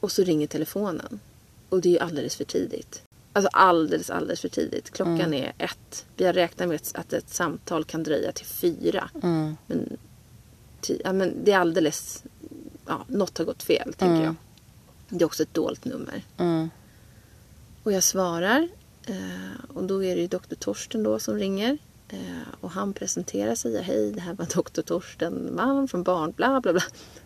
[0.00, 1.20] Och så ringer telefonen.
[1.68, 3.02] Och det är ju alldeles för tidigt.
[3.32, 4.90] Alltså alldeles, alldeles för tidigt.
[4.90, 6.06] Klockan är ett.
[6.16, 9.10] Vi har räknat med att ett samtal kan dröja till fyra.
[9.22, 9.56] Mm.
[9.66, 9.96] Men,
[11.04, 12.24] ja, men det är alldeles...
[12.86, 14.34] Ja, något har gått fel, tänker jag.
[15.08, 16.24] Det är också ett dolt nummer.
[16.36, 16.70] Mm.
[17.82, 18.68] Och Och jag svarar.
[19.06, 21.78] Eh, och då är det ju doktor Torsten då som ringer.
[22.12, 23.82] Eh, och han presenterar sig.
[23.82, 26.82] Hej, det här var doktor Torsten Malm från barn, bla bla bla.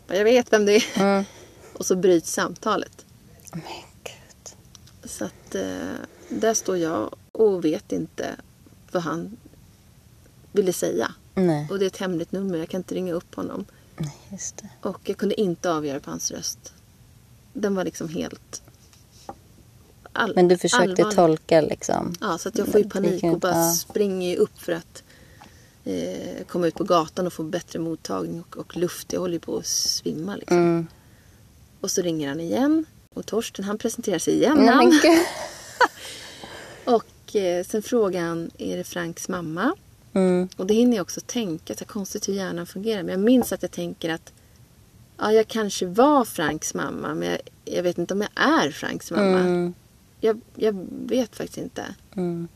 [0.06, 1.00] Jag vet vem det är.
[1.00, 1.24] Mm.
[1.72, 3.06] Och så bryts samtalet.
[3.52, 3.62] Men
[4.04, 4.56] gud.
[5.04, 5.94] Så att eh,
[6.28, 8.36] där står jag och vet inte
[8.92, 9.36] vad han
[10.52, 11.14] ville säga.
[11.34, 11.68] Nej.
[11.70, 13.64] Och det är ett hemligt nummer, jag kan inte ringa upp honom.
[13.96, 14.68] Nej, just det.
[14.80, 16.72] Och jag kunde inte avgöra på hans röst.
[17.52, 18.62] Den var liksom helt...
[20.16, 21.16] All, Men du försökte allvarlig.
[21.16, 22.14] tolka liksom.
[22.20, 23.72] Ja, så att jag får ju panik och bara ja.
[23.72, 25.02] springer upp för att
[25.84, 29.12] eh, komma ut på gatan och få bättre mottagning och, och luft.
[29.12, 30.58] Jag håller ju på att svimma liksom.
[30.58, 30.86] Mm.
[31.80, 32.84] Och så ringer han igen.
[33.14, 34.64] Och Torsten han presenterar sig igen.
[34.64, 35.02] Men gud.
[36.84, 39.76] Och eh, sen frågar han, är det Franks mamma?
[40.12, 40.48] Mm.
[40.56, 43.02] Och det hinner jag också tänka, så konstigt hur hjärnan fungerar.
[43.02, 44.32] Men jag minns att jag tänker att
[45.18, 49.10] ja, jag kanske var Franks mamma, men jag, jag vet inte om jag är Franks
[49.10, 49.38] mamma.
[49.38, 49.74] Mm.
[50.26, 51.94] Jag, jag vet faktiskt inte.
[52.16, 52.48] Mm.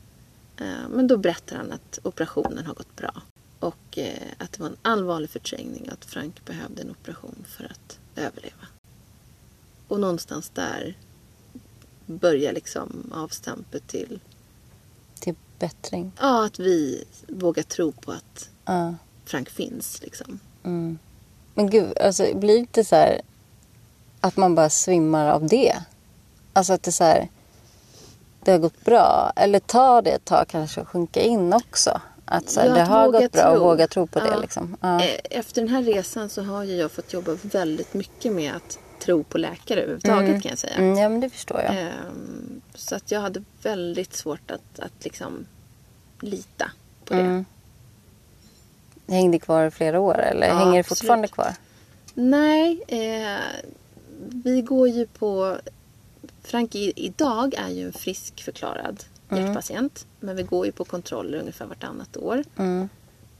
[0.56, 3.22] Eh, Men då berättar han att operationen har gått bra.
[3.60, 7.64] Och eh, att det var en allvarlig förträngning och att Frank behövde en operation för
[7.64, 8.66] att överleva.
[9.88, 10.96] Och någonstans där
[12.06, 14.20] börjar liksom avstampet till
[15.20, 16.12] Till bättring.
[16.20, 18.94] ja, att vi vågar tro på att Ja.
[19.24, 20.02] Frank finns.
[20.02, 20.40] Liksom.
[20.64, 20.98] Mm.
[21.54, 23.20] Men gud, alltså det blir lite så här
[24.20, 25.82] att man bara svimmar av det.
[26.52, 27.28] Alltså att det är så här,
[28.44, 29.32] det har gått bra.
[29.36, 32.00] Eller ta det ett tag kanske och sjunka in också.
[32.24, 34.24] Att så här, det har gått bra och våga tro på Ja.
[34.24, 34.40] det.
[34.40, 34.76] Liksom.
[34.80, 35.04] Ja.
[35.04, 38.78] Eh, Efter den här resan så har ju jag fått jobba väldigt mycket med att
[39.00, 40.74] tro på läkare överhuvudtaget kan jag säga.
[40.74, 41.74] Mm, ja, men det förstår jag.
[41.74, 45.46] Ehm, Så att jag hade väldigt svårt att, att liksom
[46.20, 46.70] lita
[47.04, 47.20] på det.
[47.20, 47.44] Mm.
[49.06, 50.98] Det hängde kvar i flera år eller Ja, hänger det absolut.
[50.98, 51.54] fortfarande kvar?
[52.14, 53.38] Nej, eh,
[54.44, 55.56] vi går ju på...
[56.42, 60.06] Frank i, idag är ju en friskförklarad hjärtpatient.
[60.20, 62.44] Men vi går ju på kontroller ungefär vartannat år.
[62.56, 62.88] Mm.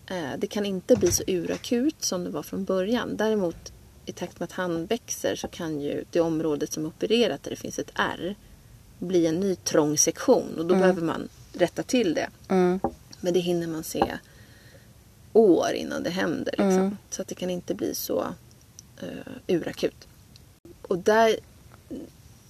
[0.07, 3.17] Eh, det kan inte bli så urakut som det var från början.
[3.17, 3.73] Däremot
[4.07, 7.51] i takt med att han växer så kan ju det området som är opererat där
[7.51, 8.37] det finns ett R
[8.99, 12.29] bli en ny trång sektion och då behöver man rätta till det.
[12.49, 12.81] Mm.
[13.21, 14.19] Men det hinner man se
[15.33, 16.51] år innan det händer.
[16.51, 16.71] Liksom.
[16.71, 16.97] Mm.
[17.11, 18.35] Så att det kan inte bli så
[19.03, 20.09] uh, urakut.
[20.83, 21.37] Och där,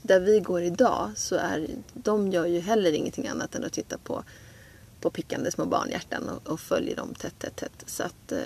[0.03, 3.98] där vi går idag så är de gör ju heller ingenting annat än att titta
[3.98, 4.22] på,
[5.01, 7.84] på pickande små barnhjärtan och, och följer dem tätt, tätt, tätt.
[7.86, 8.38] Så att eh,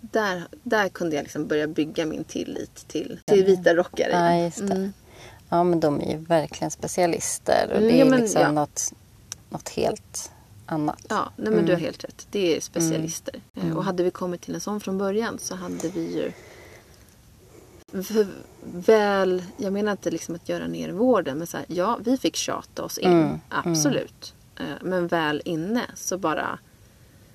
[0.00, 4.10] där, där kunde jag liksom börja bygga min tillit till, till vita rockare.
[4.12, 4.60] Ja, just.
[4.60, 4.92] Mm.
[5.48, 7.66] Ja, men de är ju verkligen specialister.
[7.70, 8.52] Och Mm, det är ja, men liksom ja.
[8.52, 8.92] något,
[9.50, 10.30] något helt
[10.66, 11.06] annat.
[11.08, 11.74] Ja, nej, men du Mm.
[11.74, 12.26] har helt rätt.
[12.30, 13.34] Det är specialister.
[13.54, 16.32] Eh, Och hade vi kommit till en sån från början så hade vi ju
[18.62, 22.36] väl, jag menar inte liksom att göra ner vården, men så här, ja, vi fick
[22.36, 23.12] tjata oss in.
[23.12, 24.34] Mm, Absolut.
[24.56, 26.58] Eh, Men väl inne så bara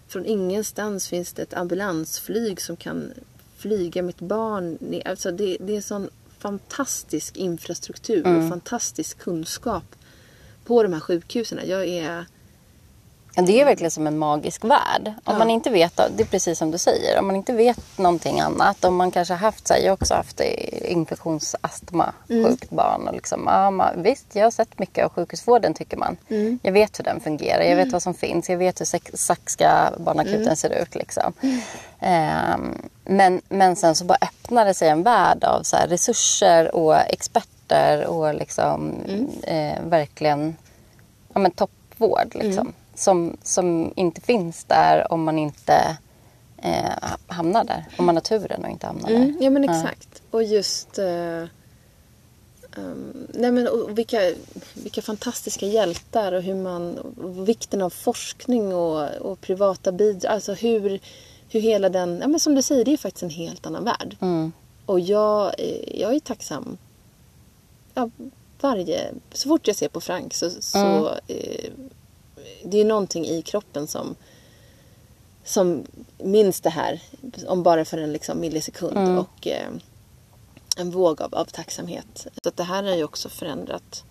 [0.08, 3.12] från ingenstans finns det ett ambulansflyg som kan
[3.58, 5.08] flyga mitt barn ner.
[5.08, 8.44] Alltså det, det är sån fantastisk infrastruktur Mm.
[8.44, 9.96] och fantastisk kunskap
[10.66, 11.60] på de här sjukhusen.
[11.66, 12.26] Jag är
[13.36, 15.08] Ja, det är verkligen som en magisk värld.
[15.08, 15.38] Om Ja.
[15.38, 18.84] man inte vet, det är precis som du säger, om man inte vet någonting annat.
[18.86, 22.46] Om man kanske haft, så här, jag har också haft eh, infektionsastma, Mm.
[22.46, 23.08] sjukt barn.
[23.08, 26.18] Och liksom, ja, man, visst, jag har sett mycket av sjukhusvården tycker man.
[26.30, 26.60] Mm.
[26.64, 29.94] Jag vet hur den fungerar, jag vet vad som finns, jag vet hur Sax- Saxka
[29.98, 30.56] barnakuten Mm.
[30.56, 30.96] ser ut.
[30.96, 31.34] Liksom.
[32.00, 36.96] Ehm, men, men sen så bara öppnade sig en värld av så här, resurser och
[36.98, 39.30] experter och liksom, Mm.
[39.44, 40.56] eh, verkligen
[41.34, 42.32] ja, men toppvård.
[42.36, 42.74] Liksom, Mm.
[42.96, 45.98] Som, som inte finns där om man inte
[46.58, 47.86] eh, hamnar där.
[47.98, 49.44] Om man har turen och inte hamnar Mm, där.
[49.44, 50.22] ja men exakt.
[50.32, 50.98] Och just...
[51.00, 51.44] eh,
[52.78, 54.32] ehm, nej men och vilka,
[54.74, 56.98] vilka fantastiska hjältar och hur man...
[56.98, 60.32] Och vikten av forskning och, och privata bidrag.
[60.34, 61.00] Alltså hur,
[61.50, 62.20] hur hela den...
[62.22, 64.16] Ja men som du säger, det är faktiskt en helt annan värld.
[64.22, 64.52] Mm.
[64.86, 66.78] Och jag, eh, jag är tacksam.
[67.94, 68.10] Ja,
[68.62, 69.12] varje...
[69.34, 70.50] Så fort jag ser på Frank så...
[70.50, 71.08] så Mm.
[71.28, 71.72] eh,
[72.64, 74.16] det är någonting i kroppen som
[75.44, 75.84] som
[76.18, 77.02] minns det här
[77.48, 79.20] om bara för en liksom millisekund.
[79.20, 79.70] Och eh,
[80.78, 82.28] en våg av, av tacksamhet.
[82.44, 84.04] Så det här har ju också förändrat.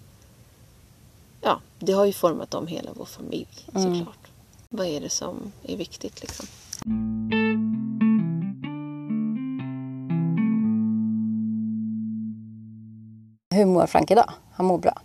[1.41, 4.31] Ja, det har ju format om hela vår familj såklart.
[4.69, 6.47] Vad är det som är viktigt liksom?
[13.51, 14.33] Hur mår Frank idag?
[14.53, 15.01] Han mår bra.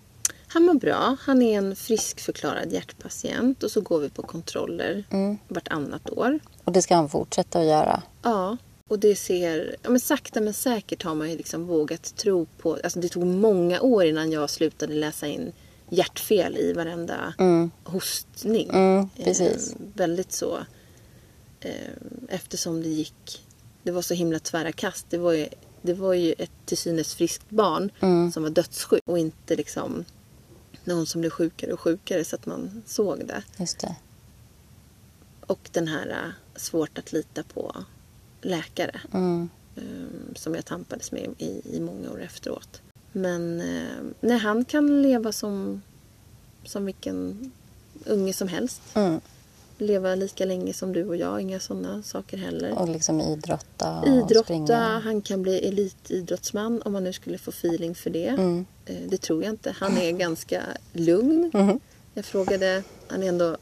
[0.58, 1.18] Han mår bra.
[1.20, 5.04] Han är en friskförklarad hjärtpatient och så går vi på kontroller
[5.48, 6.40] vartannat år.
[6.64, 8.04] Och det ska han fortsätta att göra.
[8.24, 9.76] Ja, och det ser...
[9.84, 12.78] Ja, men sakta men säkert har man ju liksom vågat tro på...
[12.84, 15.52] Alltså det tog många år innan jag slutade läsa in
[15.90, 17.34] hjärtfel i varenda
[17.84, 18.70] hostning.
[18.70, 19.74] Mm, precis.
[19.74, 20.58] Eh, väldigt så.
[21.60, 21.72] Eh,
[22.30, 23.46] eftersom det gick...
[23.84, 25.06] Det var så himla tvära kast.
[25.10, 25.48] Det var ju,
[25.82, 27.92] det var ju ett till synes friskt barn
[28.34, 30.06] som var dödssjuk och inte liksom
[30.88, 33.44] någon som blev sjukare och sjukare så att man såg det.
[33.58, 33.96] Just det.
[35.42, 37.76] Och den här äh, svårt att lita på
[38.42, 39.02] läkare.
[39.14, 39.50] Mm.
[39.76, 39.84] eh,
[40.36, 42.82] som jag tampades med i, i många år efteråt.
[43.12, 45.82] Men eh, nej, han kan leva som,
[46.64, 47.52] som vilken
[48.06, 48.82] unge som helst.
[48.94, 49.22] Mm.
[49.78, 52.80] Leva lika länge som du och jag, inga sådana saker heller.
[52.80, 55.00] Och liksom idrotta och Idrotta, springa.
[55.00, 58.28] han kan bli elitidrottsman om man nu skulle få feeling för det.
[58.28, 58.66] Mm.
[58.88, 59.72] Eh, Det tror jag inte.
[59.72, 60.64] Han är ganska
[60.94, 61.52] lugn.
[61.54, 61.80] Mhm.
[62.14, 63.58] Jag frågade, han är ändå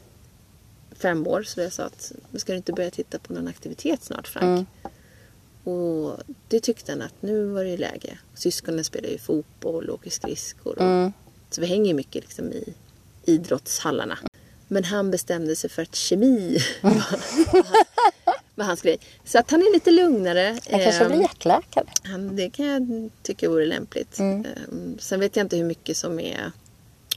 [0.96, 4.28] fem år, så jag sa att ska du inte börja titta på någon aktivitet snart
[4.28, 4.44] Frank?
[4.44, 4.66] Mm.
[5.76, 6.18] Och
[6.48, 8.18] det tyckte han att nu var det läge.
[8.34, 10.72] Syskonen spelar ju fotboll och åker skridskor.
[10.78, 11.12] Och, Mm.
[11.50, 12.74] Så vi hänger mycket liksom i
[13.24, 14.18] idrottshallarna.
[14.68, 16.92] Men han bestämde sig för att kemi var,
[18.56, 18.98] var hans grej.
[19.24, 20.58] Så att han är lite lugnare.
[20.70, 21.86] Han kanske Ehm, blir hjärtläkare.
[22.02, 24.18] han, det kan jag tycka vore lämpligt.
[24.20, 24.44] Ehm,
[24.98, 26.52] sen vet jag inte hur mycket som är...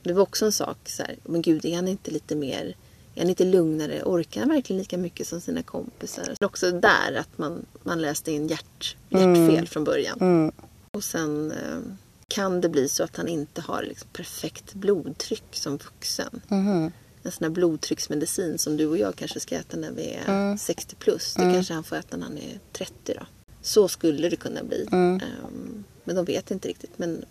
[0.03, 2.75] Det var också en sak så här, men gud är han inte lite mer...
[3.15, 4.01] Är han inte lugnare?
[4.03, 6.23] Orkar han verkligen lika mycket som sina kompisar?
[6.25, 10.17] Det är också där att man, man läste in hjärt, hjärtfel från början.
[10.21, 10.51] Mm.
[10.91, 15.77] Och sen ehm, kan det bli så att han inte har liksom perfekt blodtryck som
[15.77, 16.41] vuxen.
[16.47, 16.91] Mhm.
[17.23, 20.95] En sån här blodtrycksmedicin som du och jag kanske ska äta när vi är 60
[20.95, 21.33] plus.
[21.33, 23.25] Det kanske han får äta när han är 30 då.
[23.61, 24.87] Så skulle det kunna bli.
[24.91, 26.91] Ehm, men de vet inte riktigt.
[26.99, 27.25] Men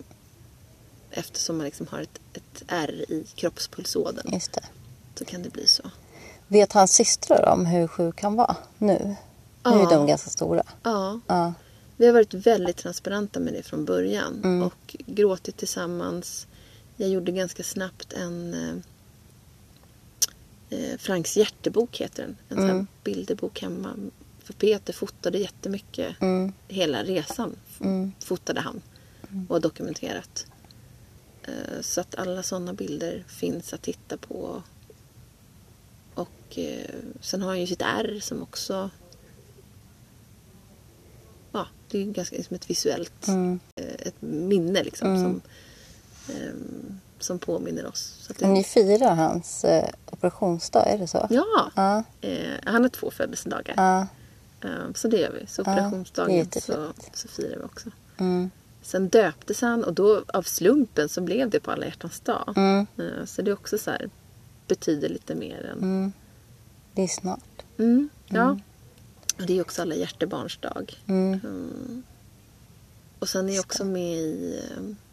[1.11, 4.65] eftersom man liksom har ett, ett R i kroppspulsådern Just det.
[5.19, 5.83] så kan det bli så.
[6.49, 9.17] Vet hans systrar om hur sjuk han var nu?
[9.65, 9.91] Nu är Ja.
[9.91, 10.63] de ganska stora.
[10.83, 11.55] Ja, Ja.
[11.97, 14.63] vi har varit väldigt transparenta med det från början.
[14.63, 16.47] Och gråtit tillsammans.
[16.97, 18.55] Jag gjorde ganska snabbt en
[20.71, 22.37] eh, Franks hjärtebok heter den.
[22.49, 23.95] En sån här bilderbok hemma.
[24.45, 26.17] För Peter fotade jättemycket.
[26.69, 27.81] Hela resan f-
[28.25, 28.83] fotade han.
[29.49, 30.47] Och har dokumenterat.
[31.43, 34.63] Eh, så att alla sådana bilder finns att titta på.
[36.15, 38.91] Och eh, sen har han ju sitt R som också
[41.53, 43.61] ja, det är ju ganska som ett visuellt Mm.
[43.77, 45.41] ett minne liksom som,
[46.37, 48.29] ehm, som påminner oss.
[48.39, 51.27] Det, Ni firar hans eh, operationsdag, är det så?
[51.31, 52.05] ja, Ja.
[52.21, 53.75] eh, han har två födelsedagar.
[53.77, 54.07] Ja.
[54.69, 55.47] Eh, så det gör vi.
[55.47, 56.65] Så Ja, operationsdagen jättefint.
[56.67, 57.91] så, så firar vi också.
[58.19, 58.51] Mm.
[58.83, 62.53] Sen döptes han och då av slumpen så blev det på alla hjärtans dag.
[62.57, 62.87] Mm.
[62.99, 64.11] Eh, så det är också så här,
[64.67, 65.79] betyder lite mer än...
[65.79, 66.13] Mm.
[66.95, 67.63] Det är snart.
[67.79, 68.59] Mm, ja.
[69.39, 70.95] Och det är också alla hjärtebarns dag.
[71.07, 71.41] Mm.
[71.45, 72.03] Mm.
[73.19, 74.61] Och sen är jag också med i...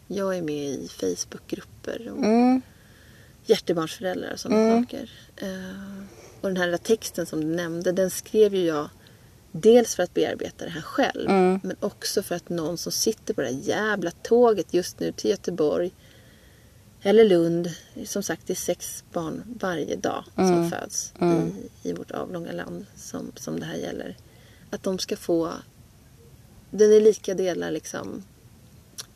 [0.06, 2.62] Jag är med i Facebookgrupper om Mm.
[3.44, 5.10] hjärtebarnsföräldrar och sådana saker.
[5.36, 6.02] Eh,
[6.40, 8.88] och den här texten som du nämnde, den skrev ju jag
[9.52, 11.60] dels för att bearbeta det här själv, Mm.
[11.62, 15.30] men också för att någon som sitter på det här jävla tåget just nu till
[15.30, 15.90] Göteborg
[17.02, 17.70] eller Lund,
[18.04, 21.12] som sagt det är sex barn varje dag som föds
[21.82, 24.16] i, i vårt avlånga land som, som det här gäller.
[24.70, 25.52] Att de ska få,
[26.70, 28.22] den är lika delar liksom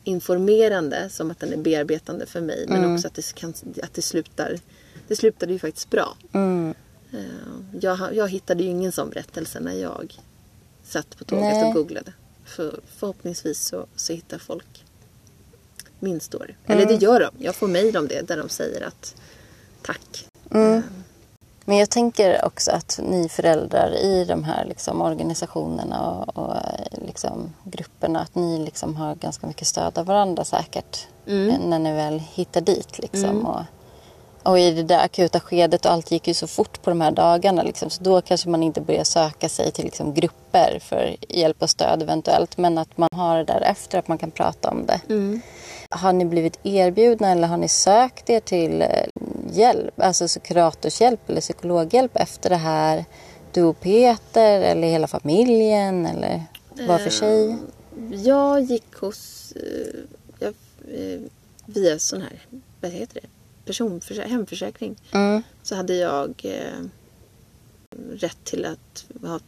[0.05, 2.65] informerande som att den är bearbetande för mig.
[2.69, 4.59] Men också att det, kan, att det slutar,
[5.09, 6.17] det slutade ju faktiskt bra.
[6.33, 6.75] Mm.
[7.13, 7.19] Eh,
[7.81, 10.15] Jag, jag hittade ju ingen sån berättelse när jag
[10.85, 11.65] satt på tåget Nej.
[11.65, 12.13] och googlade.
[12.45, 14.85] För, förhoppningsvis så, så hittar folk
[15.99, 16.55] min story.
[16.67, 17.45] Eller det gör de.
[17.45, 19.15] Jag får mejl om det där de säger att
[19.83, 20.27] tack.
[21.71, 26.55] Men jag tänker också att ni föräldrar i de här liksom organisationerna och, och
[27.07, 31.07] liksom grupperna, att ni liksom har ganska mycket stöd av varandra säkert.
[31.27, 33.47] eh, När ni väl hittar dit liksom.
[33.47, 33.61] Och,
[34.51, 37.11] och i det där akuta skedet och allt gick ju så fort på de här
[37.11, 37.63] dagarna.
[37.63, 41.71] Liksom, så då kanske man inte börjar söka sig till liksom, grupper för hjälp och
[41.71, 42.59] stöd eventuellt.
[42.59, 45.01] Men att man har det där efter, att man kan prata om det.
[45.91, 48.89] Har ni blivit erbjudna eller har ni sökt er till eh,
[49.51, 53.05] hjälp, alltså så kuratorshjälp eller psykologhjälp efter det här?
[53.53, 56.45] du och Peter eller hela familjen eller
[56.89, 57.57] var för sig?
[58.25, 60.01] Jag gick hos, eh,
[60.39, 60.55] jag,
[60.95, 61.21] eh,
[61.67, 62.47] via sån här,
[62.81, 63.29] vad heter det,
[63.73, 64.97] personförsä- hemförsäkring.
[65.13, 65.43] Mm.
[65.63, 66.85] Så hade jag eh,
[68.13, 69.41] rätt till att ha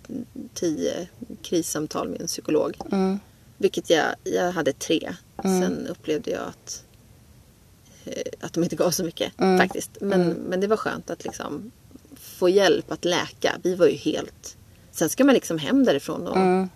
[0.55, 1.09] tio
[1.43, 2.77] krissamtal med en psykolog.
[2.93, 3.19] Mm.
[3.59, 5.15] Vilket jag, jag hade tre.
[5.43, 6.85] Sen upplevde jag att,
[8.41, 9.59] att de inte gav så mycket Mm.
[9.59, 9.91] faktiskt.
[10.01, 11.73] Men, men det var skönt att liksom
[12.17, 13.57] få hjälp att läka.
[13.63, 14.57] Vi var ju helt...
[14.91, 16.69] Sen ska man liksom hem därifrån och, Mm.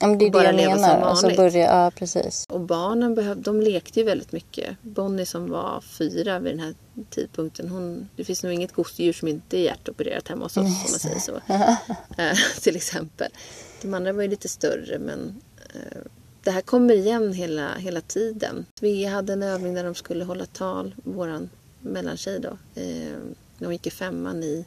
[0.00, 1.10] Men det är Och det bara jag leva som menar.
[1.10, 1.36] Och så vanligt.
[1.36, 2.46] börja, ja, precis.
[2.48, 4.76] och barnen behöv, de lekte ju väldigt mycket.
[4.82, 6.74] Bonnie som var fyra vid den här
[7.10, 7.68] tidpunkten.
[7.68, 10.76] Hon, det finns nog inget gosedjur som inte är hjärtopererat hemma hos oss om man
[11.00, 11.40] säger så.
[12.22, 13.28] Eh, till exempel.
[13.82, 15.40] De andra var ju lite större men
[15.74, 15.98] eh,
[16.42, 18.66] det här kommer igen hela, hela tiden.
[18.80, 22.58] Vi hade en övning där de skulle hålla tal, våran mellantjej då.
[22.74, 23.16] Eh,
[23.58, 24.64] när hon gick i femman i,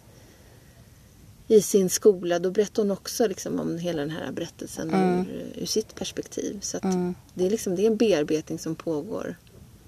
[1.48, 2.40] i sin skola.
[2.40, 6.60] Då berättade hon också liksom om hela den här berättelsen ur, ur sitt perspektiv.
[6.62, 9.36] Så att det, är liksom, det är en bearbetning som pågår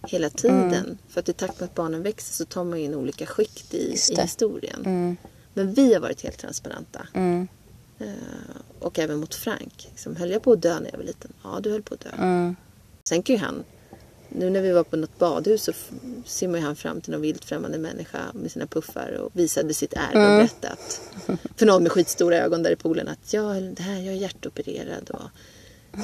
[0.08, 0.98] hela tiden.
[1.08, 3.78] För att i takt med att barnen växer så tar man in olika skikt i,
[3.78, 4.82] i historien.
[4.86, 5.18] Mm.
[5.54, 7.08] Men vi har varit helt transparenta.
[8.04, 8.16] Mm.
[8.16, 9.88] Eh, och även mot Frank.
[9.90, 11.34] Liksom, höll jag på att dö när jag var liten?
[11.44, 12.10] Ja, du höll på att dö.
[12.18, 12.56] Mm.
[13.04, 13.64] Sen kan ju han,
[14.30, 15.72] nu när vi var på något badhus så
[16.26, 20.08] simmade han fram till någon vilt främmande människa med sina puffar och visade sitt ärr
[20.08, 21.02] och berättade att,
[21.56, 25.10] för någon med skitstora ögon där i poolen att ja, det här, jag är hjärtopererad
[25.10, 25.30] och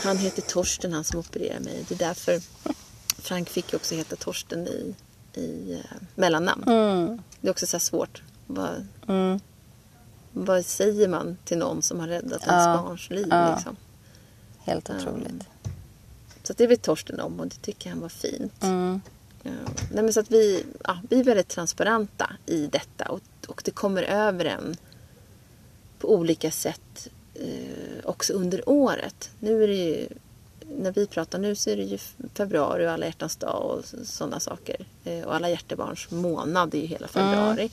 [0.01, 1.85] han heter Torsten han som opererar mig.
[1.87, 2.41] Det är därför
[3.21, 4.95] Frank fick ju också heta Torsten i,
[5.33, 5.79] i uh,
[6.15, 6.63] mellannamn.
[6.63, 7.21] Mm.
[7.41, 8.21] Det är också så svårt.
[8.47, 9.39] Vad, Mm.
[10.31, 12.51] Vad säger man till någon som har räddat Ja.
[12.53, 13.27] ens barns liv?
[13.29, 13.55] Ja.
[13.55, 13.75] Liksom?
[14.59, 15.43] Helt otroligt.
[16.43, 18.63] Så att det vet Torsten om och det tycker han var fint.
[18.63, 19.01] Mm.
[19.43, 19.51] Ja.
[19.93, 23.71] Nej, men så att vi, ja, vi är väldigt transparenta i detta och, och det
[23.71, 24.77] kommer över en
[25.99, 29.31] på olika sätt eh, också under året.
[29.39, 30.07] Nu är det ju,
[30.77, 31.97] när vi pratar nu så är det ju
[32.33, 34.85] februari och alla hjärtans dag och sådana saker.
[35.03, 37.71] Eh, och alla hjärtebarns månad är ju hela februari.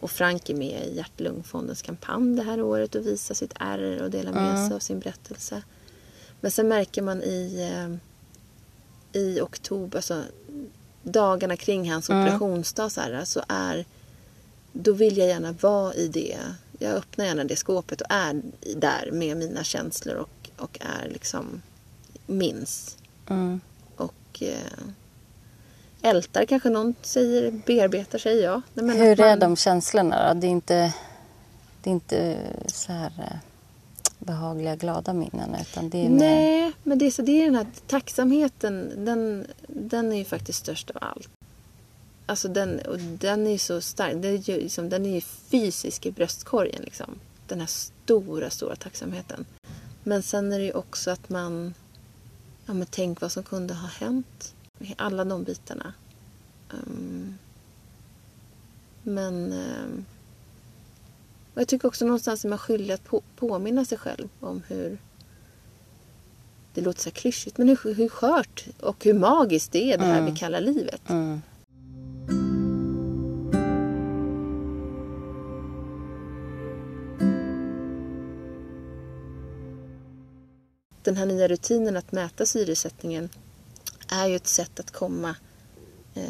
[0.00, 4.10] Och Frank är med i Hjärt-Lungfondens kampanj det här året och visar sitt ärr och
[4.10, 5.62] delar med sig av sin berättelse.
[6.40, 7.96] Men sen märker man i, eh,
[9.22, 10.22] i oktober, alltså
[11.02, 13.84] dagarna kring hans operationsdag så, här, så är
[14.72, 16.38] då vill jag gärna vara i det.
[16.78, 18.42] Jag öppnar gärna det skåpet och är
[18.76, 21.62] där med mina känslor och, och är liksom
[22.26, 22.96] minns.
[23.28, 23.60] Mm.
[23.96, 24.82] Och eh,
[26.06, 28.62] ältar kanske någon säger, bearbetar säger jag.
[28.74, 30.40] Men Hur man- är de känslorna då?
[30.40, 30.94] Det är inte,
[31.82, 32.36] det är inte
[32.66, 33.36] så här eh,
[34.18, 36.18] behagliga, glada minnen utan det är mer...
[36.18, 39.04] Nej, men det är, så, det är den här tacksamheten.
[39.04, 41.28] Den, den är ju faktiskt störst av allt.
[42.26, 44.12] Alltså den, och den är ju så stark.
[44.12, 46.82] Den är ju, liksom, den är ju fysisk i bröstkorgen.
[46.82, 47.18] Liksom.
[47.46, 49.44] Den här stora, stora tacksamheten.
[50.02, 51.74] Men sen är det ju också att man...
[52.66, 54.52] Ja, men tänk vad som kunde ha hänt.
[54.96, 55.92] Alla de bitarna.
[56.72, 57.34] Ehm,
[59.02, 59.54] men...
[61.54, 64.98] och jag tycker också någonstans är man skyldig att på, påminna sig själv om hur...
[66.74, 70.04] Det låter så här klyschigt, men hur, hur skört och hur magiskt det är det
[70.04, 71.00] här vi kallar livet.
[71.08, 71.40] Mm.
[81.02, 83.28] Den här nya rutinen att mäta syresättningen
[84.08, 85.34] är ju ett sätt att komma...
[86.14, 86.22] Eh,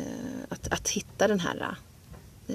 [0.49, 1.77] att, att hitta den här,
[2.49, 2.55] eh,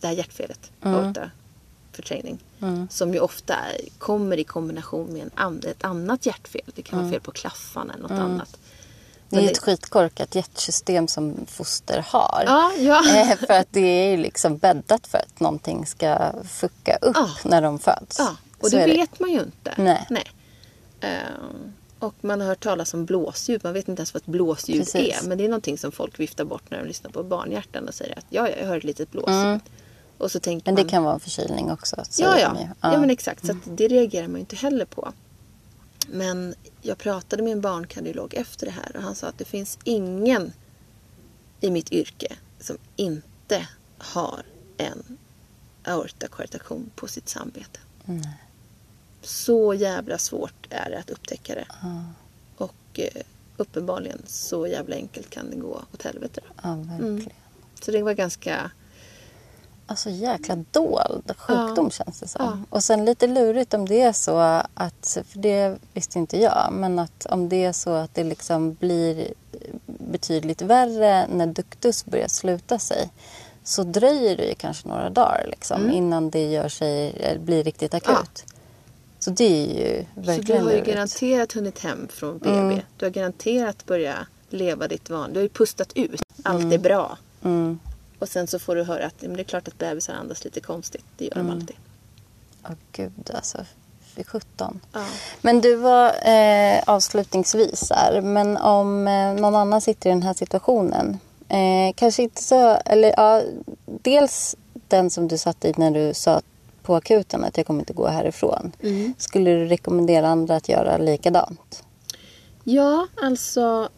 [0.00, 0.94] det här hjärtfelet, Mm.
[1.06, 2.38] aortaförträngning.
[2.62, 2.88] Mm.
[2.90, 3.56] Som ju ofta
[3.98, 6.62] kommer i kombination med en an, ett annat hjärtfel.
[6.74, 8.56] Det kan vara fel på klaffan eller något annat.
[9.28, 12.42] Det är Men ett skitkorkat hjärtsystem som foster har.
[12.46, 13.02] Ja, ja.
[13.16, 17.30] Eh, för att det är ju liksom bäddat för att någonting ska fucka upp Ja.
[17.44, 18.18] när de föds.
[18.18, 19.74] Ja, och det är vet man ju inte.
[20.10, 20.32] Nej.
[21.00, 21.72] Ehm,
[22.04, 23.64] och man har hört talas om blåsljud.
[23.64, 25.22] Man vet inte ens vad ett blåsljud Precis.
[25.22, 25.28] är.
[25.28, 28.18] Men det är någonting som folk viftar bort när de lyssnar på barnhjärtan och säger
[28.18, 29.60] att ja, jag hör ett litet blåsljud.
[30.18, 30.74] Och så tänker Mm.
[30.74, 31.96] Men det man, kan vara en förkylning också.
[32.18, 32.56] Ja, ja.
[32.60, 32.66] ju.
[32.80, 33.00] ja.
[33.00, 33.46] men exakt.
[33.46, 35.12] Så att det reagerar man ju inte heller på.
[36.08, 39.78] Men jag pratade med en barnkardiolog efter det här och han sa att det finns
[39.84, 40.52] ingen
[41.60, 44.42] i mitt yrke som inte har
[44.76, 45.18] en
[45.84, 47.80] aortakoartaktion på sitt samvete.
[49.24, 51.66] Så jävla svårt är det att upptäcka det.
[52.56, 53.22] Och eh,
[53.56, 56.40] uppenbarligen så jävla enkelt kan det gå åt helvete.
[56.62, 57.28] Ja, verkligen.
[57.82, 58.70] Så det var ganska...
[59.86, 62.44] Alltså jäkla dold sjukdom känns det som.
[62.44, 62.58] Ja.
[62.70, 64.36] Och sen lite lurigt om det är så
[64.74, 68.74] att, för det visste inte jag, men att om det är så att det liksom
[68.74, 69.34] blir
[69.86, 73.10] betydligt värre när duktus börjar sluta sig.
[73.66, 75.94] så dröjer det ju kanske några dagar liksom, Mm.
[75.94, 78.44] innan det gör sig, eller blir riktigt akut.
[79.24, 82.50] Så det är ju Så du verkligen har ju garanterat hunnit hem från BB.
[82.50, 82.80] Mm.
[82.96, 84.18] Du har garanterat börjat
[84.48, 85.34] leva ditt vanliga.
[85.34, 86.22] Du har ju pustat ut.
[86.42, 87.18] Allt är bra.
[87.44, 87.78] Mm.
[88.18, 90.60] Och sen så får du höra att men det är klart att bebisar andas lite
[90.60, 91.04] konstigt.
[91.16, 91.46] Det gör Mm.
[91.46, 91.76] de alltid.
[92.64, 93.58] Åh gud alltså,
[94.14, 94.80] för 17.
[94.92, 95.04] Ja.
[95.40, 100.34] Men du var eh, avslutningsvis här, men om eh, någon annan sitter i den här
[100.34, 101.18] situationen.
[101.48, 103.42] Eh, kanske inte så, eller ja,
[103.86, 104.56] dels
[104.88, 106.40] den som du satt i när du sa
[106.84, 108.72] på akuten att jag kommer inte gå härifrån.
[108.80, 109.14] Mm.
[109.18, 111.84] Skulle du rekommendera andra att göra likadant?
[112.64, 113.88] Ja, alltså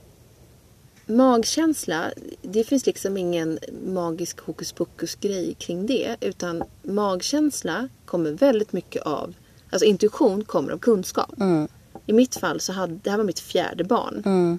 [1.07, 2.11] magkänsla.
[2.43, 6.17] Det finns liksom ingen magisk hokus pokus grej kring det.
[6.21, 9.35] Utan magkänsla kommer väldigt mycket av,
[9.71, 11.41] alltså intuition kommer av kunskap.
[11.41, 11.69] Mm.
[12.07, 14.23] I mitt fall så hade, det här var mitt fjärde barn.
[14.27, 14.59] Mm.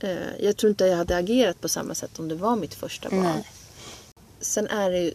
[0.00, 3.10] Eh, Jag tror inte jag hade agerat på samma sätt om det var mitt första
[3.10, 3.22] barn.
[3.22, 3.46] Nej.
[4.40, 5.12] Sen är det ju,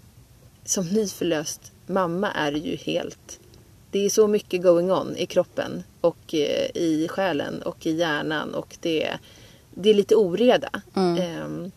[0.65, 3.39] som nyförlöst mamma är ju helt...
[3.91, 8.53] Det är så mycket going on i kroppen och eh, i själen och i hjärnan
[8.53, 9.17] och det,
[9.71, 10.69] det är lite oreda.
[10.95, 11.71] Ehm,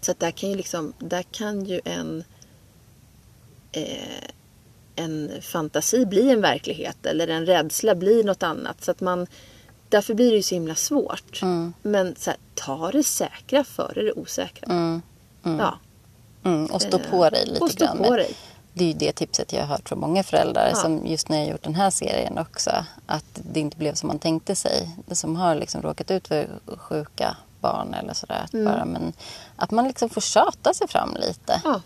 [0.00, 2.24] Så att där kan ju liksom, där kan ju en
[3.72, 4.28] eh,
[4.96, 8.84] en fantasi bli en verklighet eller en rädsla bli något annat.
[8.84, 9.26] Så att man,
[9.88, 11.40] därför blir det ju så himla svårt.
[11.82, 14.66] Men så här, ta det säkra före det osäkra.
[14.72, 15.02] Mm.
[15.42, 15.78] Ja.
[16.44, 16.66] Mm.
[16.66, 17.98] Och stå Eh, på dig lite och grann.
[17.98, 18.34] på dig.
[18.74, 20.74] Det är ju det tipset jag har hört från många föräldrar Ja.
[20.76, 22.70] som just när jag gjort den här serien också.
[23.06, 24.90] Att det inte blev som man tänkte sig.
[25.06, 28.40] Det som har liksom råkat ut för sjuka barn eller sådär.
[28.44, 28.64] Att, Mm.
[28.72, 29.12] bara, men,
[29.56, 31.60] att man liksom får tjata sig fram lite.
[31.64, 31.80] Ja.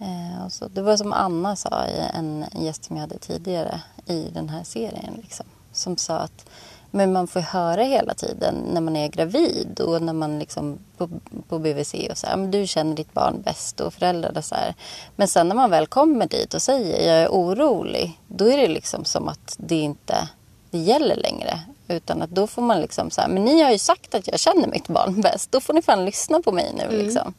[0.00, 3.80] Eh, och så, det var som Anna sa, i en gäst som jag hade tidigare
[4.06, 5.14] i den här serien.
[5.22, 6.46] Liksom, som sa att
[6.94, 11.08] men man får höra hela tiden när man är gravid och när man liksom på,
[11.48, 14.54] på BVC och så här, men du känner ditt barn bäst och föräldrar och så
[14.54, 14.74] här.
[15.16, 18.68] Men sen när man väl kommer dit och säger jag är orolig, då är det
[18.68, 20.28] liksom som att det inte
[20.70, 21.60] det gäller längre.
[21.88, 24.40] Utan att då får man liksom så här, men ni har ju sagt att jag
[24.40, 27.34] känner mitt barn bäst, då får ni fan lyssna på mig nu liksom.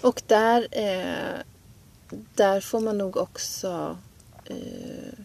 [0.00, 1.40] Och där, eh,
[2.34, 3.96] där får man nog också
[4.44, 5.24] eh,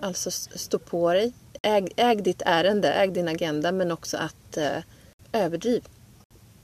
[0.00, 1.32] alltså stå på dig.
[1.62, 4.82] Äg, äg ditt ärende, äg din agenda men också att eh,
[5.32, 5.84] överdriv.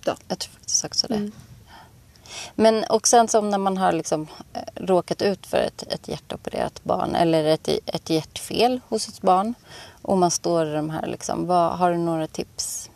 [0.05, 0.15] Då.
[0.29, 1.15] Jag tror faktiskt också det.
[1.15, 1.33] Mm.
[2.55, 6.85] Men och sen som när man har liksom eh, råkat ut för ett, ett hjärtopererat
[6.85, 9.55] barn eller ett, ett hjärtfel hos ett barn
[10.03, 12.91] och man står i de här liksom, vad, har du några tips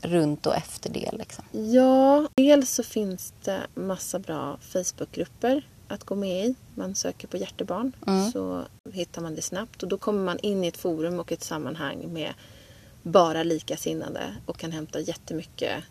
[0.00, 1.44] runt och efter det liksom?
[1.50, 6.54] Ja, dels så finns det massa bra Facebookgrupper att gå med i.
[6.74, 7.92] Man söker på hjärtebarn
[8.32, 11.42] så hittar man det snabbt och då kommer man in i ett forum och ett
[11.42, 12.34] sammanhang med
[13.02, 15.84] bara likasinnade och kan hämta jättemycket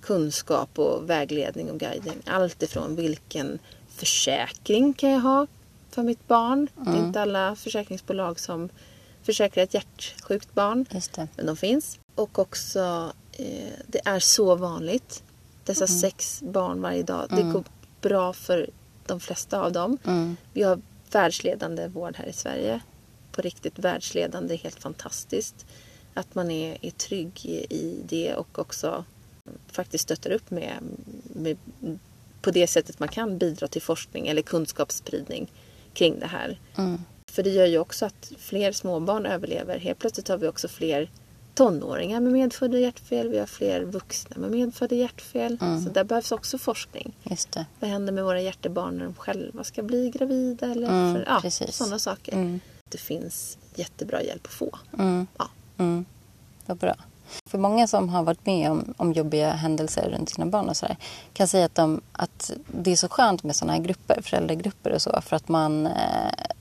[0.00, 2.22] kunskap och vägledning och guidning.
[2.26, 5.46] Allt ifrån vilken försäkring kan jag ha
[5.90, 6.68] för mitt barn.
[6.74, 8.68] Det är inte alla försäkringsbolag som
[9.22, 10.86] försäkrar ett hjärtsjukt barn.
[11.36, 11.98] Men de finns.
[12.14, 15.22] Och också, eh, det är så vanligt.
[15.64, 17.26] Dessa sex barn varje dag.
[17.30, 17.64] Det går
[18.00, 18.70] bra för
[19.06, 19.98] de flesta av dem.
[20.04, 20.36] Mm.
[20.52, 20.80] Vi har
[21.10, 22.80] världsledande vård här i Sverige.
[23.32, 25.66] På riktigt världsledande, helt fantastiskt.
[26.14, 29.04] Att man är, är trygg i, det och också
[29.72, 30.72] faktiskt stöttar upp med,
[31.22, 31.56] med
[32.42, 35.50] på det sättet man kan bidra till forskning eller kunskapsspridning
[35.92, 36.60] kring det här.
[36.76, 37.00] Mm.
[37.32, 39.78] För det gör ju också att fler småbarn överlever.
[39.78, 41.10] Helt plötsligt har vi också fler
[41.54, 43.28] tonåringar med medfödda hjärtfel.
[43.28, 45.58] Vi har fler vuxna med medfödda hjärtfel.
[45.58, 47.16] Så där behövs också forskning.
[47.22, 47.66] Just det.
[47.80, 50.66] Vad händer med våra hjärtebarn när de själva ska bli gravida?
[50.70, 51.76] Eller Mm, för, ja, precis.
[51.76, 52.32] sådana saker.
[52.32, 52.60] Mm.
[52.90, 54.78] Det finns jättebra hjälp att få.
[54.98, 55.26] Mm.
[55.38, 55.48] Ja.
[55.78, 56.04] Mm.
[56.66, 56.94] Vad bra.
[57.50, 60.96] För många som har varit med om, om jobbiga händelser runt sina barn och sådär
[61.32, 65.02] kan säga att, de, att det är så skönt med sådana här grupper, föräldragrupper och
[65.02, 65.92] så för att man eh,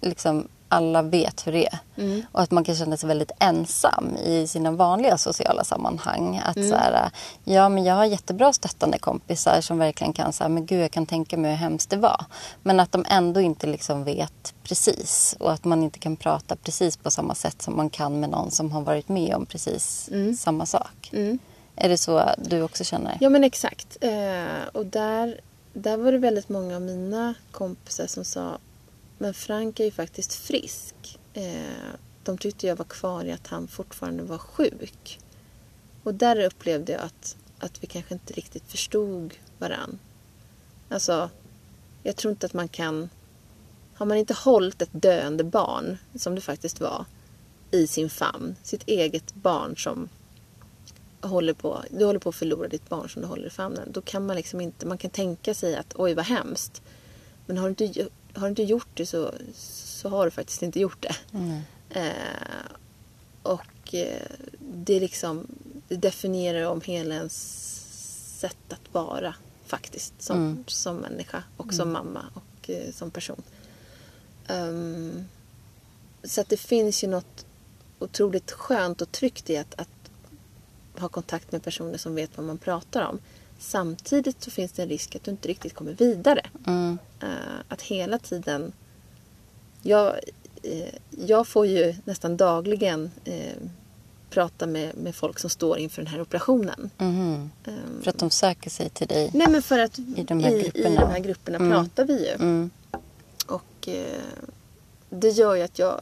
[0.01, 1.79] liksom alla vet hur det är.
[1.97, 2.21] Mm.
[2.31, 6.41] Och att man kan känna sig väldigt ensam i sina vanliga sociala sammanhang.
[6.45, 6.69] Att Mm.
[6.69, 7.11] så här,
[7.43, 11.05] ja men jag har jättebra stöttande kompisar som verkligen kan säga, men gud jag kan
[11.05, 12.25] tänka mig hur hemskt det var.
[12.63, 15.35] Men att de ändå inte liksom vet precis.
[15.39, 18.51] Och att man inte kan prata precis på samma sätt som man kan med någon
[18.51, 20.09] som har varit med om precis
[20.39, 21.09] samma sak.
[21.13, 21.39] Mm.
[21.75, 23.17] Är det så du också känner?
[23.21, 23.97] Ja men exakt.
[24.01, 25.39] Eh, och där,
[25.73, 28.57] där var det väldigt många av mina kompisar som sa
[29.23, 31.19] men Frank är ju faktiskt frisk.
[31.33, 31.93] Eh,
[32.23, 35.19] de tyckte jag var kvar i att han fortfarande var sjuk.
[36.03, 39.99] Och där upplevde jag att, att vi kanske inte riktigt förstod varann.
[40.89, 41.29] Alltså,
[42.03, 43.09] jag tror inte att man kan...
[43.95, 47.05] Har man inte hållit ett döende barn, som det faktiskt var,
[47.71, 50.09] i sin famn, sitt eget barn som
[51.21, 53.91] håller på, du håller på att förlora ditt barn som du håller i famnen.
[53.91, 56.81] Då kan man liksom inte, man kan tänka sig att oj vad hemskt.
[57.45, 60.79] Men har du inte, har du inte gjort det så, så har du faktiskt inte
[60.79, 61.15] gjort det.
[61.37, 61.61] Mm.
[61.89, 62.71] Eh,
[63.43, 64.27] och eh,
[64.59, 65.47] det liksom
[65.87, 70.63] det definierar om hela ens sätt att vara faktiskt som, Mm.
[70.67, 73.41] som människa och som mamma och eh, som person.
[74.47, 75.25] Ehm,
[76.23, 77.45] så att det finns ju något
[77.99, 79.89] otroligt skönt och tryggt i att, att
[80.99, 83.19] ha kontakt med personer som vet vad man pratar om.
[83.63, 86.45] Samtidigt så finns det en risk att du inte riktigt kommer vidare.
[86.67, 86.97] Mm.
[87.19, 87.27] Eh,
[87.67, 88.73] att hela tiden...
[89.81, 90.15] Jag,
[90.63, 93.53] eh, jag får ju nästan dagligen eh,
[94.29, 96.89] prata med, med folk som står inför den här operationen.
[96.97, 97.49] Ehm,
[98.03, 99.31] För att de söker sig till dig.
[99.33, 101.01] Nej men för att I de här i, i grupperna.
[101.01, 101.71] de här grupperna Mm.
[101.71, 102.33] pratar vi ju.
[102.33, 102.69] Mm.
[103.47, 103.89] Och
[105.09, 106.01] det gör ju att jag,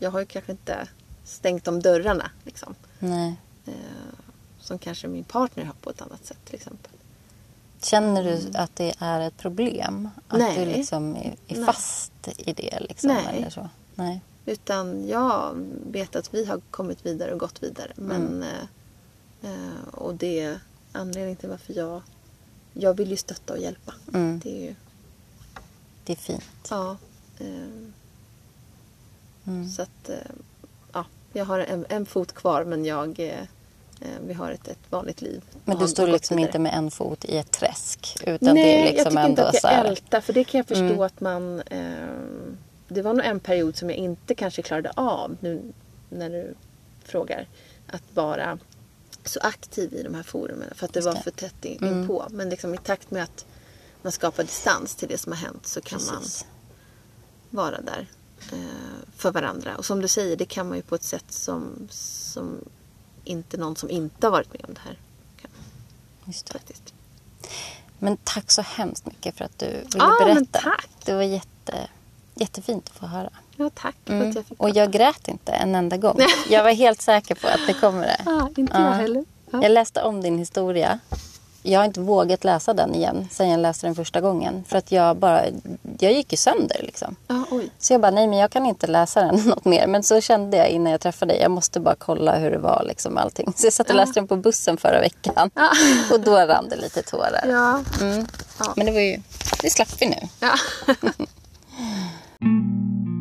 [0.00, 0.88] jag har ju kanske inte
[1.24, 2.30] stängt de dörrarna.
[2.44, 2.74] Liksom.
[2.98, 3.34] Nej.
[4.62, 6.92] Som kanske min partner har på ett annat sätt till exempel.
[7.82, 10.08] Känner du att det är ett problem?
[10.28, 10.58] Att Nej.
[10.66, 11.64] du liksom är, är Nej.
[11.64, 12.80] fast i det?
[12.80, 13.36] Liksom, Nej.
[13.38, 13.68] Eller så?
[13.94, 14.20] Nej.
[14.46, 15.54] Utan jag
[15.86, 17.92] vet att vi har kommit vidare och gått vidare.
[17.96, 18.42] Men, Mm.
[19.42, 20.60] eh, eh, och det är
[20.92, 22.02] anledningen till varför jag,
[22.72, 23.94] jag vill ju stötta och hjälpa.
[24.14, 24.40] Mm.
[24.44, 24.74] Det är ju,
[26.04, 26.68] Det är fint.
[26.70, 26.96] ja.
[27.38, 27.46] Eh,
[29.46, 29.68] Mm.
[29.68, 30.10] Så att,
[30.92, 33.18] ja, jag har en, en fot kvar men jag,
[34.26, 35.42] vi har ett, ett vanligt liv.
[35.64, 36.48] Men du står liksom vidare.
[36.48, 38.16] inte med en fot i ett träsk?
[38.26, 39.84] Utan Nej, det är jag liksom tycker ändå inte att jag här...
[39.84, 40.20] ältar.
[40.20, 41.00] För det kan jag förstå Mm.
[41.00, 41.60] att man...
[41.60, 42.06] Eh,
[42.88, 45.62] det var nog en period som jag inte kanske klarade av nu
[46.10, 46.54] när du
[47.04, 47.48] frågar.
[47.86, 48.58] Att vara
[49.24, 50.68] så aktiv i de här forumen.
[50.74, 52.00] För att det var för tätt in, Mm.
[52.00, 52.26] inpå.
[52.30, 53.46] Men liksom i takt med att
[54.02, 56.46] man skapar distans till det som har hänt så kan man Precis.
[57.50, 58.06] vara där
[58.52, 58.58] eh,
[59.16, 59.76] för varandra.
[59.76, 62.58] Och som du säger, det kan man ju på ett sätt som, som
[63.24, 64.96] inte någon som inte har varit med om det här.
[66.24, 66.52] Just det.
[66.52, 66.94] Faktiskt.
[67.98, 70.58] Men tack så hemskt mycket för att du ville men berätta.
[70.58, 70.88] tack.
[71.04, 71.88] Det var jätte,
[72.34, 73.30] jättefint att få höra.
[73.56, 74.28] Ja, tack för Mm.
[74.30, 76.18] att jag fick Och jag grät inte en enda gång.
[76.50, 78.22] Jag var helt säker på att det kommer det.
[78.26, 78.84] Ah, inte Ja.
[78.84, 79.24] jag heller.
[79.50, 79.62] Ja.
[79.62, 80.98] Jag läste om din historia.
[81.62, 84.64] Jag har inte vågat läsa den igen sen jag läste den första gången.
[84.68, 85.42] För att jag bara,
[85.98, 87.16] jag gick ju sönder liksom.
[87.50, 87.70] Oj.
[87.78, 89.86] Så jag bara, nej men jag kan inte läsa den något mer.
[89.86, 92.84] Men så kände jag innan jag träffade dig, jag måste bara kolla hur det var
[92.86, 93.52] liksom allting.
[93.56, 95.50] Så jag satt och läste den på bussen förra veckan.
[95.54, 95.70] Ja.
[96.12, 97.44] Och då rann det lite tårar.
[97.48, 97.80] Ja.
[98.00, 98.26] Mm.
[98.76, 99.20] Men det var ju,
[99.62, 100.28] det slapp vi nu.
[100.40, 100.54] ja.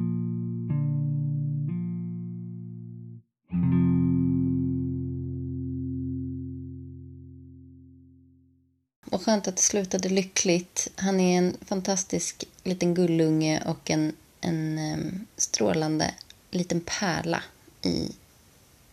[9.11, 10.87] Och skönt att det slutade lyckligt.
[10.95, 16.13] Han är en fantastisk liten gullunge och en, en um, strålande
[16.51, 17.43] liten pärla
[17.81, 18.11] i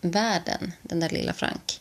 [0.00, 1.80] världen, den där lilla Frank.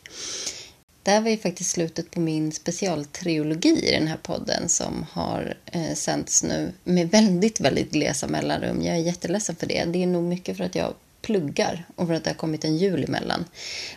[1.02, 5.56] Det här var ju faktiskt slutet på min specialtrilogi i den här podden som har
[5.66, 8.82] eh, sänts nu med väldigt, väldigt glesa mellanrum.
[8.82, 9.84] Jag är jätteledsen för det.
[9.84, 10.94] Det är nog mycket för att jag
[11.28, 13.44] pluggar och för att det har kommit en jul emellan.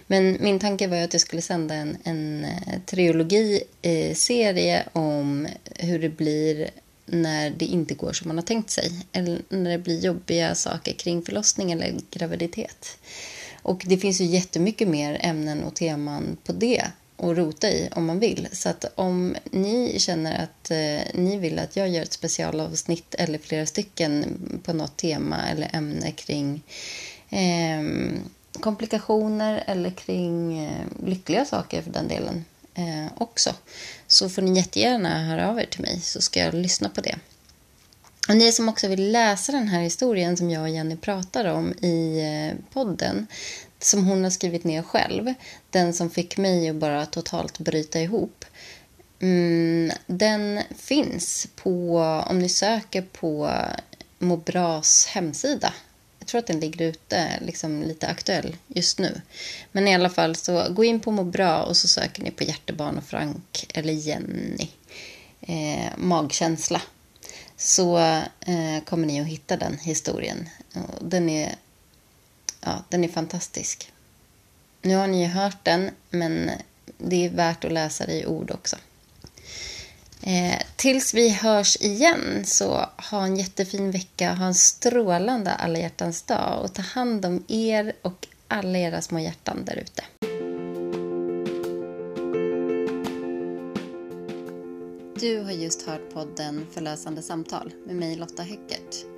[0.07, 5.47] Men min tanke var ju att jag skulle sända en, en eh, trilogiserie eh, om
[5.75, 6.69] hur det blir
[7.05, 8.91] när det inte går som man har tänkt sig.
[9.11, 12.97] Eller när det blir jobbiga saker kring förlossning eller graviditet.
[13.61, 16.83] Och det finns ju jättemycket mer ämnen och teman på det
[17.17, 18.47] att rota i om man vill.
[18.51, 23.39] Så att om ni känner att eh, ni vill att jag gör ett specialavsnitt eller
[23.39, 24.25] flera stycken
[24.63, 26.63] på något tema eller ämne kring
[27.31, 27.81] eh,
[28.59, 33.55] komplikationer eller kring eh, lyckliga saker för den delen eh, också.
[34.07, 37.19] Så får ni jättegärna höra av er till mig så ska jag lyssna på det.
[38.29, 41.73] Och ni som också vill läsa den här historien som jag och Jenny pratar om
[41.73, 43.27] i eh, podden,
[43.79, 45.33] som hon har skrivit ner själv,
[45.69, 48.45] den som fick mig att bara totalt bryta ihop.
[49.19, 53.51] Mm, den finns på, om ni söker på
[54.19, 55.73] Må Bras hemsida.
[56.21, 59.21] Jag tror att den ligger ute, liksom lite aktuell just nu.
[59.71, 62.43] Men i alla fall, så gå in på Må Bra och så söker ni på
[62.43, 64.69] Hjärtebarn och Frank eller Jenny.
[65.41, 66.81] Eh, magkänsla
[67.57, 67.97] så
[68.39, 70.49] eh, kommer ni att hitta den historien.
[71.01, 71.55] Den, är,
[72.61, 73.91] ja, den är fantastisk.
[74.81, 76.51] Nu har ni ju hört den, men
[76.97, 78.77] det är värt att läsa det i ord också.
[80.23, 84.33] Eh, tills vi hörs igen, så ha en jättefin vecka.
[84.33, 89.19] Ha en strålande alla hjärtans dag och ta hand om er och alla era små
[89.19, 90.03] hjärtan där ute.
[95.19, 99.10] Du har just hört podden Förlösande samtal med mig Lotta Höckert.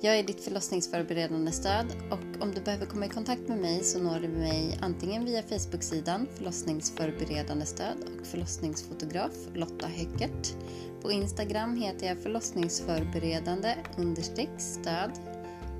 [0.00, 3.98] Jag är ditt förlossningsförberedande stöd och om du behöver komma i kontakt med mig så
[3.98, 10.54] når du mig antingen via Facebook-sidan förlossningsförberedande stöd och förlossningsfotograf Lotta Höckert.
[11.02, 15.10] På Instagram heter jag förlossningsförberedande understreck stöd